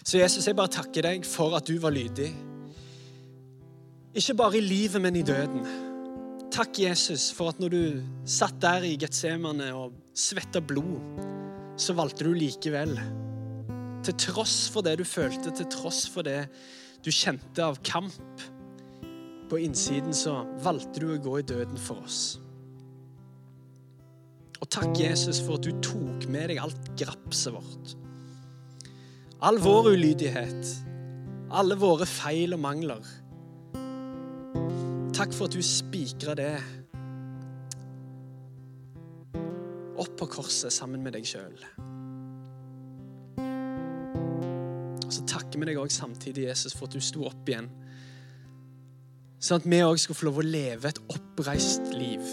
Så 0.05 0.19
Jesus, 0.19 0.47
jeg 0.49 0.57
bare 0.57 0.73
takker 0.73 1.07
deg 1.07 1.25
for 1.29 1.57
at 1.57 1.69
du 1.69 1.77
var 1.81 1.95
lydig. 1.95 2.31
Ikke 4.15 4.37
bare 4.39 4.61
i 4.61 4.65
livet, 4.65 5.01
men 5.03 5.17
i 5.17 5.25
døden. 5.27 5.65
Takk, 6.55 6.79
Jesus, 6.79 7.33
for 7.35 7.51
at 7.51 7.61
når 7.61 7.73
du 7.73 8.03
satt 8.29 8.61
der 8.63 8.85
i 8.87 8.95
Getsemane 9.01 9.73
og 9.75 9.97
svetta 10.15 10.63
blod, 10.63 11.01
så 11.81 11.97
valgte 11.99 12.29
du 12.29 12.37
likevel, 12.37 12.95
til 14.05 14.17
tross 14.21 14.69
for 14.71 14.85
det 14.87 14.99
du 15.01 15.05
følte, 15.09 15.51
til 15.51 15.67
tross 15.73 16.05
for 16.13 16.23
det 16.23 16.45
du 17.03 17.11
kjente 17.11 17.65
av 17.65 17.81
kamp 17.83 18.45
på 19.51 19.65
innsiden, 19.65 20.15
så 20.15 20.45
valgte 20.63 21.03
du 21.03 21.11
å 21.11 21.21
gå 21.25 21.41
i 21.41 21.49
døden 21.49 21.81
for 21.81 22.05
oss. 22.05 22.37
Og 24.63 24.71
takk, 24.71 24.95
Jesus, 25.01 25.41
for 25.45 25.59
at 25.59 25.67
du 25.67 25.75
tok 25.85 26.29
med 26.31 26.51
deg 26.53 26.63
alt 26.63 26.91
grapset 26.99 27.55
vårt. 27.55 27.95
All 29.45 29.59
vår 29.61 29.91
ulydighet, 29.93 30.71
alle 31.53 31.77
våre 31.77 32.07
feil 32.09 32.55
og 32.57 32.63
mangler. 32.65 33.13
Takk 35.15 35.35
for 35.37 35.47
at 35.47 35.55
du 35.55 35.63
spikra 35.63 36.35
det 36.39 36.55
opp 40.01 40.17
på 40.19 40.27
korset 40.39 40.75
sammen 40.75 41.05
med 41.05 41.15
deg 41.15 41.27
sjøl. 41.29 41.55
Så 45.07 45.23
takker 45.31 45.61
vi 45.61 45.69
deg 45.71 45.79
òg 45.79 45.93
samtidig, 45.95 46.49
Jesus, 46.49 46.75
for 46.75 46.89
at 46.89 46.97
du 46.97 47.05
sto 47.05 47.29
opp 47.29 47.49
igjen. 47.51 47.71
Sånn 49.45 49.61
at 49.61 49.69
vi 49.69 49.85
òg 49.85 50.01
skal 50.01 50.17
få 50.17 50.31
lov 50.31 50.41
å 50.41 50.49
leve 50.49 50.91
et 50.91 51.01
oppreist 51.13 51.93
liv. 51.95 52.25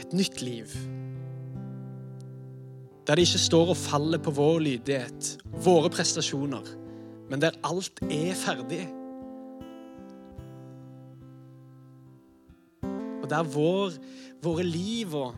Et 0.00 0.16
nytt 0.16 0.40
liv. 0.42 0.72
Der 3.04 3.18
det 3.18 3.26
ikke 3.26 3.38
står 3.38 3.70
og 3.74 3.76
faller 3.76 4.18
på 4.18 4.32
vår 4.32 4.62
lydighet, 4.64 5.34
våre 5.64 5.90
prestasjoner, 5.92 6.64
men 7.28 7.42
der 7.42 7.56
alt 7.64 8.00
er 8.08 8.32
ferdig. 8.32 8.86
Og 13.20 13.28
der 13.28 13.44
vår, 13.44 13.98
våre 14.44 14.64
liv 14.64 15.12
og 15.16 15.34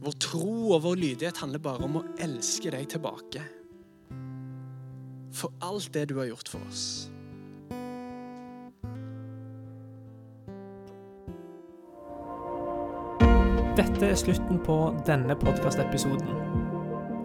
vår 0.00 0.16
tro 0.22 0.70
og 0.76 0.82
vår 0.86 1.02
lydighet 1.02 1.42
handler 1.42 1.62
bare 1.62 1.86
om 1.86 1.98
å 1.98 2.04
elske 2.22 2.70
deg 2.70 2.86
tilbake. 2.94 3.42
For 5.34 5.50
alt 5.66 5.90
det 5.94 6.08
du 6.10 6.18
har 6.22 6.30
gjort 6.30 6.54
for 6.54 6.62
oss. 6.70 7.10
Dette 13.78 14.06
er 14.06 14.18
slutten 14.18 14.62
på 14.62 14.82
denne 15.06 15.34
podkastepisoden. 15.38 16.69